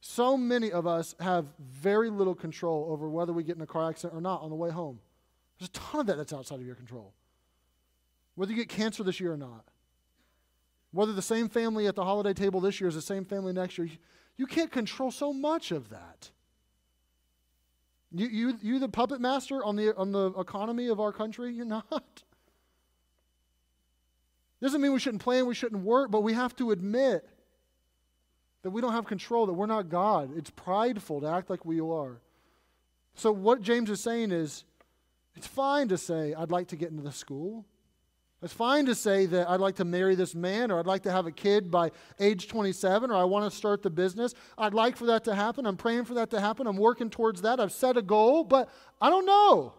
so 0.00 0.38
many 0.38 0.72
of 0.72 0.86
us 0.86 1.14
have 1.20 1.44
very 1.60 2.08
little 2.08 2.34
control 2.34 2.86
over 2.88 3.10
whether 3.10 3.30
we 3.34 3.44
get 3.44 3.56
in 3.56 3.62
a 3.62 3.66
car 3.66 3.90
accident 3.90 4.16
or 4.16 4.22
not 4.22 4.40
on 4.40 4.48
the 4.48 4.56
way 4.56 4.70
home. 4.70 5.00
There's 5.58 5.68
a 5.68 5.72
ton 5.72 6.00
of 6.00 6.06
that 6.06 6.16
that's 6.16 6.32
outside 6.32 6.60
of 6.60 6.66
your 6.66 6.74
control. 6.74 7.12
Whether 8.36 8.52
you 8.52 8.56
get 8.56 8.70
cancer 8.70 9.02
this 9.02 9.20
year 9.20 9.34
or 9.34 9.36
not. 9.36 9.66
Whether 10.92 11.12
the 11.12 11.20
same 11.20 11.50
family 11.50 11.86
at 11.88 11.94
the 11.94 12.04
holiday 12.04 12.32
table 12.32 12.62
this 12.62 12.80
year 12.80 12.88
is 12.88 12.94
the 12.94 13.02
same 13.02 13.26
family 13.26 13.52
next 13.52 13.76
year. 13.76 13.90
You 14.38 14.46
can't 14.46 14.72
control 14.72 15.10
so 15.10 15.34
much 15.34 15.72
of 15.72 15.90
that. 15.90 16.30
You, 18.10 18.28
you, 18.28 18.58
you 18.62 18.78
the 18.78 18.88
puppet 18.88 19.20
master 19.20 19.62
on 19.62 19.76
the, 19.76 19.94
on 19.94 20.12
the 20.12 20.30
economy 20.38 20.88
of 20.88 21.00
our 21.00 21.12
country? 21.12 21.52
You're 21.52 21.66
not. 21.66 22.22
Doesn't 24.62 24.80
mean 24.80 24.92
we 24.92 25.00
shouldn't 25.00 25.22
plan, 25.22 25.46
we 25.46 25.54
shouldn't 25.54 25.82
work, 25.82 26.12
but 26.12 26.20
we 26.20 26.34
have 26.34 26.54
to 26.56 26.70
admit 26.70 27.28
that 28.62 28.70
we 28.70 28.80
don't 28.80 28.92
have 28.92 29.06
control, 29.06 29.46
that 29.46 29.52
we're 29.54 29.66
not 29.66 29.88
God. 29.88 30.30
It's 30.36 30.50
prideful 30.50 31.20
to 31.22 31.26
act 31.26 31.50
like 31.50 31.64
we 31.64 31.80
are. 31.80 32.20
So, 33.14 33.32
what 33.32 33.60
James 33.60 33.90
is 33.90 34.00
saying 34.00 34.30
is 34.30 34.62
it's 35.34 35.48
fine 35.48 35.88
to 35.88 35.98
say, 35.98 36.32
I'd 36.32 36.52
like 36.52 36.68
to 36.68 36.76
get 36.76 36.90
into 36.90 37.02
the 37.02 37.10
school. 37.10 37.66
It's 38.40 38.52
fine 38.52 38.86
to 38.86 38.94
say 38.94 39.26
that 39.26 39.50
I'd 39.50 39.60
like 39.60 39.76
to 39.76 39.84
marry 39.84 40.14
this 40.14 40.34
man 40.34 40.70
or 40.70 40.78
I'd 40.78 40.86
like 40.86 41.02
to 41.04 41.12
have 41.12 41.26
a 41.26 41.32
kid 41.32 41.70
by 41.70 41.90
age 42.20 42.48
27 42.48 43.10
or 43.10 43.14
I 43.14 43.24
want 43.24 43.50
to 43.50 43.56
start 43.56 43.82
the 43.82 43.90
business. 43.90 44.34
I'd 44.58 44.74
like 44.74 44.96
for 44.96 45.06
that 45.06 45.24
to 45.24 45.34
happen. 45.34 45.66
I'm 45.66 45.76
praying 45.76 46.04
for 46.04 46.14
that 46.14 46.30
to 46.30 46.40
happen. 46.40 46.66
I'm 46.66 46.76
working 46.76 47.10
towards 47.10 47.42
that. 47.42 47.60
I've 47.60 47.72
set 47.72 47.96
a 47.96 48.02
goal, 48.02 48.42
but 48.42 48.68
I 49.00 49.10
don't 49.10 49.26
know. 49.26 49.74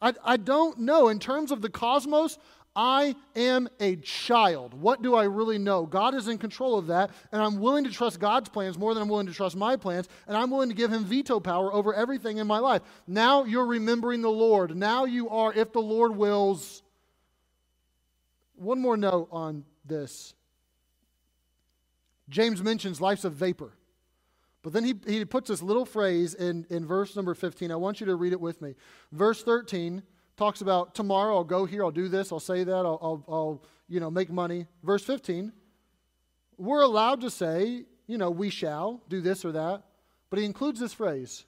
I, 0.00 0.12
I 0.24 0.36
don't 0.36 0.80
know. 0.80 1.08
In 1.08 1.18
terms 1.18 1.50
of 1.50 1.62
the 1.62 1.70
cosmos, 1.70 2.38
I 2.76 3.16
am 3.34 3.68
a 3.80 3.96
child. 3.96 4.74
What 4.74 5.00
do 5.00 5.14
I 5.14 5.24
really 5.24 5.56
know? 5.56 5.86
God 5.86 6.14
is 6.14 6.28
in 6.28 6.36
control 6.36 6.78
of 6.78 6.88
that, 6.88 7.10
and 7.32 7.40
I'm 7.40 7.58
willing 7.58 7.84
to 7.84 7.90
trust 7.90 8.20
God's 8.20 8.50
plans 8.50 8.76
more 8.76 8.92
than 8.92 9.02
I'm 9.02 9.08
willing 9.08 9.26
to 9.28 9.32
trust 9.32 9.56
my 9.56 9.76
plans, 9.76 10.08
and 10.28 10.36
I'm 10.36 10.50
willing 10.50 10.68
to 10.68 10.74
give 10.74 10.92
Him 10.92 11.06
veto 11.06 11.40
power 11.40 11.72
over 11.72 11.94
everything 11.94 12.36
in 12.36 12.46
my 12.46 12.58
life. 12.58 12.82
Now 13.06 13.44
you're 13.44 13.66
remembering 13.66 14.20
the 14.20 14.28
Lord. 14.28 14.76
Now 14.76 15.06
you 15.06 15.30
are, 15.30 15.54
if 15.54 15.72
the 15.72 15.80
Lord 15.80 16.14
wills, 16.14 16.82
one 18.56 18.80
more 18.80 18.98
note 18.98 19.28
on 19.32 19.64
this. 19.86 20.34
James 22.28 22.62
mentions 22.62 23.00
life's 23.00 23.24
a 23.24 23.30
vapor. 23.30 23.72
But 24.62 24.72
then 24.72 24.84
he, 24.84 24.94
he 25.06 25.24
puts 25.24 25.48
this 25.48 25.62
little 25.62 25.86
phrase 25.86 26.34
in, 26.34 26.66
in 26.68 26.84
verse 26.84 27.14
number 27.14 27.34
15. 27.34 27.70
I 27.70 27.76
want 27.76 28.00
you 28.00 28.06
to 28.06 28.16
read 28.16 28.32
it 28.32 28.40
with 28.40 28.60
me. 28.60 28.74
Verse 29.12 29.42
13 29.42 30.02
talks 30.36 30.60
about 30.60 30.94
tomorrow 30.94 31.36
I'll 31.36 31.44
go 31.44 31.64
here, 31.64 31.84
I'll 31.84 31.90
do 31.90 32.08
this, 32.08 32.32
I'll 32.32 32.40
say 32.40 32.64
that, 32.64 32.72
I'll, 32.72 32.98
I'll, 33.02 33.24
I'll 33.28 33.62
you 33.88 34.00
know, 34.00 34.10
make 34.10 34.30
money. 34.30 34.66
Verse 34.82 35.04
15, 35.04 35.52
we're 36.58 36.82
allowed 36.82 37.20
to 37.22 37.30
say, 37.30 37.84
you 38.06 38.18
know, 38.18 38.30
we 38.30 38.50
shall 38.50 39.02
do 39.08 39.20
this 39.20 39.44
or 39.44 39.52
that. 39.52 39.82
But 40.30 40.38
he 40.38 40.44
includes 40.44 40.80
this 40.80 40.92
phrase. 40.92 41.44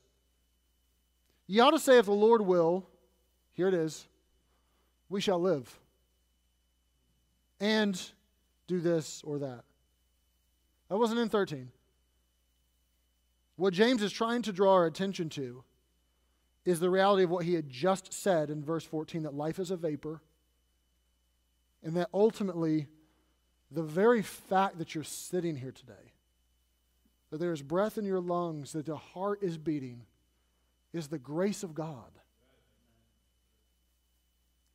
You 1.47 1.63
ought 1.63 1.73
to 1.73 1.79
say, 1.79 1.99
if 1.99 2.07
the 2.07 2.13
Lord 2.13 2.43
will, 2.43 2.87
here 3.55 3.69
it 3.69 3.75
is, 3.75 4.07
we 5.09 5.21
shall 5.21 5.41
live 5.41 5.79
and 7.61 8.01
do 8.67 8.81
this 8.81 9.23
or 9.25 9.39
that. 9.39 9.65
That 10.89 10.99
wasn't 10.99 11.21
in 11.21 11.29
13. 11.29 11.71
What 13.57 13.75
James 13.75 14.03
is 14.03 14.13
trying 14.13 14.43
to 14.43 14.53
draw 14.53 14.75
our 14.75 14.87
attention 14.87 15.29
to 15.31 15.65
is 16.69 16.81
the 16.81 16.91
reality 16.91 17.23
of 17.23 17.31
what 17.31 17.47
he 17.47 17.55
had 17.55 17.71
just 17.71 18.13
said 18.13 18.51
in 18.51 18.63
verse 18.63 18.85
14 18.85 19.23
that 19.23 19.33
life 19.33 19.59
is 19.59 19.71
a 19.71 19.77
vapor, 19.77 20.21
and 21.83 21.97
that 21.97 22.11
ultimately, 22.13 22.89
the 23.71 23.83
very 23.83 24.21
fact 24.21 24.77
that 24.77 24.95
you're 24.95 25.03
sitting 25.03 25.57
here 25.57 25.73
today, 25.73 26.13
that 27.31 27.39
there 27.39 27.53
is 27.53 27.63
breath 27.63 27.97
in 27.97 28.05
your 28.05 28.21
lungs, 28.21 28.73
that 28.73 28.85
the 28.85 28.97
heart 28.97 29.43
is 29.43 29.57
beating, 29.57 30.03
is 30.93 31.09
the 31.09 31.19
grace 31.19 31.63
of 31.63 31.75
God. 31.75 32.11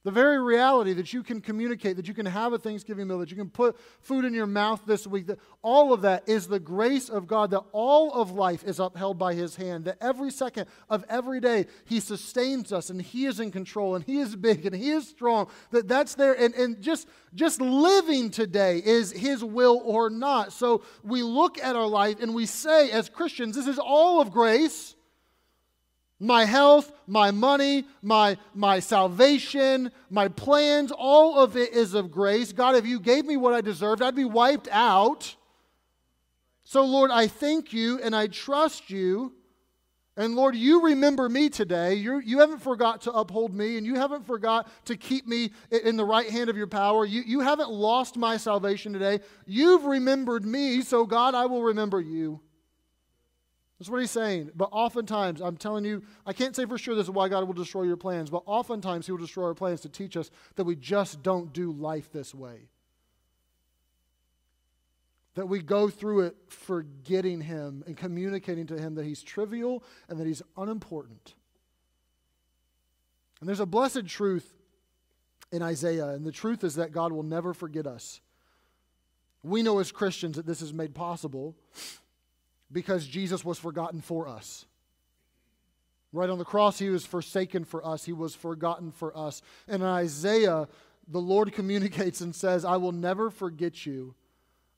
The 0.04 0.12
very 0.12 0.42
reality 0.42 0.92
that 0.94 1.14
you 1.14 1.24
can 1.24 1.40
communicate, 1.40 1.96
that 1.96 2.10
you 2.10 2.14
can 2.14 2.26
have 2.26 2.52
a 2.52 2.58
Thanksgiving 2.58 3.08
meal, 3.08 3.20
that 3.20 3.32
you 3.32 3.38
can 3.38 3.50
put 3.50 3.80
food 4.02 4.26
in 4.26 4.34
your 4.34 4.46
mouth 4.46 4.82
this 4.86 5.08
week, 5.08 5.28
that 5.28 5.40
all 5.62 5.94
of 5.94 6.02
that 6.02 6.28
is 6.28 6.48
the 6.48 6.60
grace 6.60 7.08
of 7.08 7.26
God, 7.26 7.52
that 7.52 7.64
all 7.72 8.12
of 8.12 8.32
life 8.32 8.66
is 8.66 8.80
upheld 8.80 9.18
by 9.18 9.34
His 9.34 9.56
hand, 9.56 9.86
that 9.86 9.98
every 10.02 10.30
second 10.30 10.68
of 10.90 11.06
every 11.08 11.40
day 11.40 11.68
He 11.86 12.02
sustains 12.02 12.74
us 12.74 12.90
and 12.90 13.02
He 13.02 13.26
is 13.28 13.40
in 13.40 13.50
control 13.50 13.96
and 13.96 14.04
He 14.04 14.20
is 14.20 14.36
big 14.36 14.66
and 14.66 14.76
He 14.76 14.90
is 14.90 15.08
strong, 15.08 15.48
that 15.72 15.88
that's 15.88 16.16
there. 16.16 16.34
And, 16.34 16.54
and 16.56 16.82
just, 16.82 17.08
just 17.34 17.62
living 17.62 18.30
today 18.30 18.82
is 18.84 19.14
His 19.14 19.42
will 19.42 19.82
or 19.86 20.10
not. 20.10 20.52
So 20.52 20.84
we 21.04 21.24
look 21.24 21.58
at 21.64 21.78
our 21.78 21.88
life 21.88 22.22
and 22.22 22.36
we 22.36 22.46
say, 22.46 22.92
as 22.92 23.08
Christians, 23.08 23.56
this 23.56 23.68
is 23.68 23.80
all 23.80 24.20
of 24.20 24.32
grace 24.32 24.96
my 26.20 26.46
health, 26.46 26.92
my 27.06 27.32
money, 27.32 27.86
my, 28.02 28.38
my 28.54 28.80
salvation, 28.80 29.92
my 30.10 30.28
plans, 30.28 30.92
all 30.92 31.38
of 31.38 31.58
it 31.58 31.74
is 31.74 31.94
of 31.94 32.12
grace. 32.12 32.54
God, 32.54 32.76
if 32.76 32.86
you 32.86 33.00
gave 33.00 33.26
me 33.26 33.36
what 33.38 33.54
I 33.54 33.62
deserved, 33.62 34.02
I'd 34.02 34.16
be 34.16 34.26
wiped 34.26 34.70
out. 34.72 35.36
So, 36.64 36.84
Lord, 36.86 37.12
I 37.12 37.28
thank 37.28 37.74
you 37.74 38.00
and 38.02 38.16
I 38.16 38.28
trust 38.28 38.90
you. 38.90 39.34
And 40.16 40.36
Lord, 40.36 40.56
you 40.56 40.84
remember 40.84 41.28
me 41.28 41.50
today. 41.50 41.96
You're, 41.96 42.22
you 42.22 42.40
haven't 42.40 42.62
forgot 42.62 43.02
to 43.02 43.12
uphold 43.12 43.54
me, 43.54 43.78
and 43.78 43.86
you 43.86 43.96
haven't 43.96 44.28
forgot 44.28 44.70
to 44.86 44.96
keep 44.96 45.28
me 45.28 45.52
in 45.72 45.98
the 45.98 46.06
right 46.06 46.30
hand 46.30 46.52
of 46.52 46.58
your 46.58 46.68
power. 46.68 47.04
You, 47.04 47.24
you 47.26 47.40
haven't 47.40 47.72
lost 47.72 48.16
my 48.16 48.38
salvation 48.38 48.94
today. 48.94 49.22
You've 49.48 49.86
remembered 49.86 50.46
me, 50.46 50.82
so 50.84 51.08
God, 51.08 51.34
I 51.34 51.48
will 51.48 51.64
remember 51.64 52.00
you. 52.00 52.42
That's 53.84 53.92
what 53.92 54.00
he's 54.00 54.12
saying. 54.12 54.52
But 54.56 54.70
oftentimes, 54.72 55.42
I'm 55.42 55.58
telling 55.58 55.84
you, 55.84 56.04
I 56.26 56.32
can't 56.32 56.56
say 56.56 56.66
for 56.66 56.78
sure 56.78 56.96
this 56.96 57.08
is 57.08 57.12
why 57.12 57.28
God 57.28 57.46
will 57.46 57.54
destroy 57.54 57.84
your 57.84 57.98
plans, 57.98 58.30
but 58.30 58.42
oftentimes 58.46 59.08
he 59.08 59.12
will 59.12 59.20
destroy 59.20 59.48
our 59.48 59.54
plans 59.54 59.82
to 59.82 59.90
teach 59.90 60.16
us 60.16 60.32
that 60.56 60.64
we 60.64 60.78
just 60.78 61.22
don't 61.22 61.52
do 61.52 61.70
life 61.70 62.10
this 62.10 62.34
way. 62.34 62.70
That 65.36 65.48
we 65.48 65.62
go 65.62 65.90
through 65.90 66.22
it 66.22 66.38
forgetting 66.48 67.42
him 67.42 67.84
and 67.86 67.98
communicating 67.98 68.68
to 68.68 68.80
him 68.80 68.96
that 68.96 69.04
he's 69.04 69.22
trivial 69.22 69.84
and 70.08 70.18
that 70.18 70.28
he's 70.28 70.42
unimportant. 70.56 71.34
And 73.42 73.50
there's 73.50 73.60
a 73.60 73.66
blessed 73.66 74.06
truth 74.06 74.54
in 75.52 75.62
Isaiah, 75.62 76.08
and 76.08 76.26
the 76.26 76.32
truth 76.32 76.64
is 76.64 76.76
that 76.76 76.94
God 76.94 77.12
will 77.12 77.24
never 77.24 77.54
forget 77.54 77.86
us. 77.86 78.22
We 79.44 79.62
know 79.62 79.80
as 79.80 79.92
Christians 79.92 80.38
that 80.38 80.46
this 80.46 80.62
is 80.62 80.72
made 80.72 80.96
possible 80.96 81.58
because 82.74 83.08
Jesus 83.08 83.46
was 83.46 83.60
forgotten 83.60 84.02
for 84.02 84.28
us. 84.28 84.66
Right 86.12 86.30
on 86.30 86.38
the 86.38 86.46
cross, 86.46 86.78
he 86.78 86.90
was 86.90 87.06
forsaken 87.06 87.64
for 87.64 87.86
us, 87.86 88.06
he 88.06 88.14
was 88.14 88.36
forgotten 88.36 88.92
for 88.92 89.16
us. 89.18 89.42
And 89.68 89.82
in 89.82 89.88
Isaiah, 89.88 90.68
the 91.08 91.22
Lord 91.22 91.54
communicates 91.54 92.22
and 92.22 92.36
says, 92.36 92.66
I 92.66 92.78
will 92.78 92.92
never 92.92 93.30
forget 93.30 93.86
you. 93.86 94.16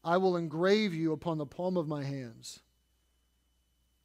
I 0.03 0.17
will 0.17 0.37
engrave 0.37 0.93
you 0.93 1.13
upon 1.13 1.39
the 1.39 1.45
palm 1.47 1.77
of 1.77 1.87
my 1.87 2.03
hands. 2.03 2.59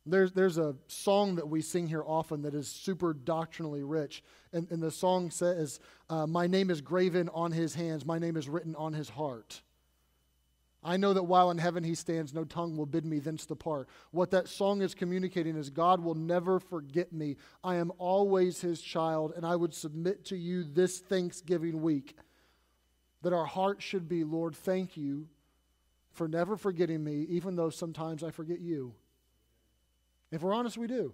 There's, 0.06 0.32
there's 0.32 0.56
a 0.56 0.76
song 0.88 1.36
that 1.36 1.48
we 1.48 1.60
sing 1.60 1.86
here 1.86 2.02
often 2.04 2.42
that 2.42 2.54
is 2.54 2.68
super 2.68 3.12
doctrinally 3.12 3.82
rich. 3.82 4.24
And, 4.52 4.66
and 4.70 4.82
the 4.82 4.90
song 4.90 5.30
says, 5.30 5.78
uh, 6.08 6.26
My 6.26 6.46
name 6.46 6.70
is 6.70 6.80
graven 6.80 7.28
on 7.34 7.52
his 7.52 7.74
hands, 7.74 8.06
my 8.06 8.18
name 8.18 8.36
is 8.36 8.48
written 8.48 8.74
on 8.76 8.94
his 8.94 9.10
heart. 9.10 9.60
I 10.82 10.96
know 10.96 11.12
that 11.12 11.24
while 11.24 11.50
in 11.50 11.58
heaven 11.58 11.84
he 11.84 11.94
stands, 11.94 12.32
no 12.32 12.44
tongue 12.44 12.76
will 12.76 12.86
bid 12.86 13.04
me 13.04 13.18
thence 13.18 13.44
depart. 13.44 13.88
What 14.12 14.30
that 14.30 14.48
song 14.48 14.80
is 14.80 14.94
communicating 14.94 15.56
is 15.56 15.68
God 15.68 16.02
will 16.02 16.14
never 16.14 16.58
forget 16.58 17.12
me. 17.12 17.36
I 17.62 17.76
am 17.76 17.92
always 17.98 18.60
his 18.60 18.80
child, 18.80 19.34
and 19.36 19.44
I 19.44 19.56
would 19.56 19.74
submit 19.74 20.24
to 20.26 20.36
you 20.36 20.64
this 20.64 20.98
Thanksgiving 20.98 21.82
week 21.82 22.16
that 23.22 23.34
our 23.34 23.44
heart 23.44 23.82
should 23.82 24.08
be, 24.08 24.24
Lord, 24.24 24.56
thank 24.56 24.96
you 24.96 25.28
for 26.12 26.26
never 26.26 26.56
forgetting 26.56 27.04
me, 27.04 27.26
even 27.28 27.56
though 27.56 27.70
sometimes 27.70 28.24
I 28.24 28.30
forget 28.30 28.60
you. 28.60 28.94
If 30.32 30.42
we're 30.42 30.54
honest, 30.54 30.78
we 30.78 30.86
do. 30.86 31.12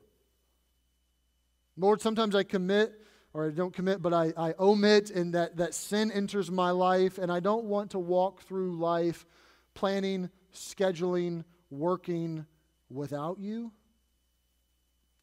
Lord, 1.77 2.01
sometimes 2.01 2.35
I 2.35 2.45
commit 2.45 2.93
or 3.35 3.49
I 3.49 3.51
don't 3.51 3.75
commit, 3.75 4.01
but 4.01 4.15
I, 4.15 4.33
I 4.35 4.55
omit, 4.59 5.11
and 5.11 5.35
that, 5.35 5.59
that 5.59 5.75
sin 5.75 6.11
enters 6.11 6.51
my 6.51 6.71
life, 6.71 7.19
and 7.19 7.31
I 7.31 7.41
don't 7.41 7.65
want 7.65 7.91
to 7.91 7.99
walk 7.99 8.41
through 8.43 8.79
life 8.79 9.27
planning, 9.77 10.29
scheduling, 10.53 11.45
working 11.71 12.45
without 12.91 13.39
you? 13.39 13.71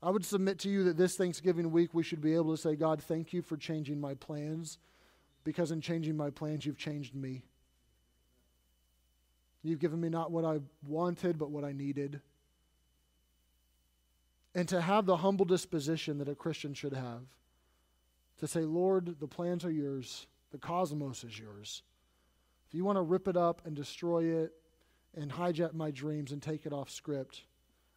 I 0.02 0.10
would 0.10 0.26
submit 0.26 0.60
to 0.60 0.70
you 0.70 0.86
that 0.86 0.98
this 0.98 1.18
Thanksgiving 1.18 1.72
week 1.72 1.94
we 1.94 2.04
should 2.04 2.22
be 2.22 2.36
able 2.36 2.56
to 2.56 2.62
say, 2.62 2.76
God, 2.76 3.02
thank 3.02 3.34
you 3.34 3.42
for 3.42 3.58
changing 3.58 4.00
my 4.00 4.14
plans, 4.14 4.78
because 5.44 5.72
in 5.72 5.82
changing 5.82 6.16
my 6.16 6.30
plans, 6.30 6.66
you've 6.66 6.78
changed 6.78 7.16
me. 7.16 7.44
You've 9.64 9.80
given 9.80 10.00
me 10.00 10.10
not 10.10 10.32
what 10.32 10.44
I 10.44 10.60
wanted, 10.86 11.38
but 11.38 11.52
what 11.52 11.64
I 11.64 11.72
needed. 11.72 12.20
And 14.54 14.68
to 14.70 14.82
have 14.82 15.06
the 15.06 15.18
humble 15.18 15.46
disposition 15.46 16.18
that 16.20 16.28
a 16.28 16.36
Christian 16.36 16.74
should 16.74 16.94
have 16.94 17.22
to 18.40 18.48
say, 18.48 18.62
Lord, 18.62 19.16
the 19.22 19.28
plans 19.28 19.64
are 19.64 19.72
yours, 19.72 20.28
the 20.52 20.58
cosmos 20.58 21.24
is 21.24 21.40
yours. 21.40 21.82
If 22.74 22.78
you 22.78 22.86
want 22.86 22.96
to 22.96 23.04
rip 23.04 23.28
it 23.28 23.38
up 23.38 23.62
and 23.66 23.76
destroy 23.76 24.24
it 24.24 24.52
and 25.16 25.32
hijack 25.32 25.76
my 25.76 25.92
dreams 25.92 26.32
and 26.32 26.42
take 26.42 26.66
it 26.66 26.74
off 26.74 26.90
script, 26.90 27.44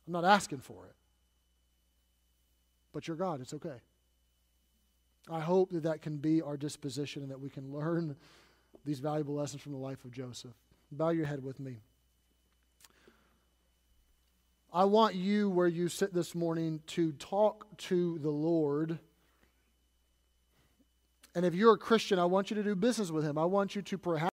I'm 0.07 0.13
not 0.13 0.27
asking 0.27 0.59
for 0.59 0.85
it. 0.85 0.95
But 2.93 3.09
you're 3.09 3.17
God. 3.17 3.41
It's 3.41 3.55
okay. 3.55 3.81
I 5.31 5.41
hope 5.41 5.71
that 5.71 5.85
that 5.85 6.03
can 6.03 6.19
be 6.19 6.43
our 6.43 6.59
disposition 6.59 7.23
and 7.23 7.31
that 7.31 7.41
we 7.41 7.49
can 7.49 7.73
learn 7.73 8.17
these 8.85 9.01
valuable 9.01 9.35
lessons 9.35 9.63
from 9.63 9.73
the 9.73 9.79
life 9.79 10.05
of 10.05 10.13
Joseph. 10.13 10.53
Bow 10.93 11.09
your 11.09 11.25
head 11.25 11.43
with 11.43 11.59
me. 11.59 11.79
I 14.75 14.85
want 14.85 15.15
you, 15.15 15.49
where 15.49 15.69
you 15.69 15.89
sit 15.89 16.13
this 16.13 16.35
morning, 16.35 16.83
to 16.89 17.13
talk 17.13 17.65
to 17.79 18.19
the 18.19 18.29
Lord. 18.29 18.99
And 21.35 21.47
if 21.47 21.55
you're 21.55 21.73
a 21.73 21.79
Christian, 21.79 22.19
I 22.19 22.27
want 22.27 22.51
you 22.51 22.57
to 22.57 22.63
do 22.63 22.75
business 22.75 23.11
with 23.11 23.25
Him. 23.25 23.39
I 23.39 23.47
want 23.47 23.75
you 23.75 23.81
to 23.81 23.97
perhaps. 23.97 24.25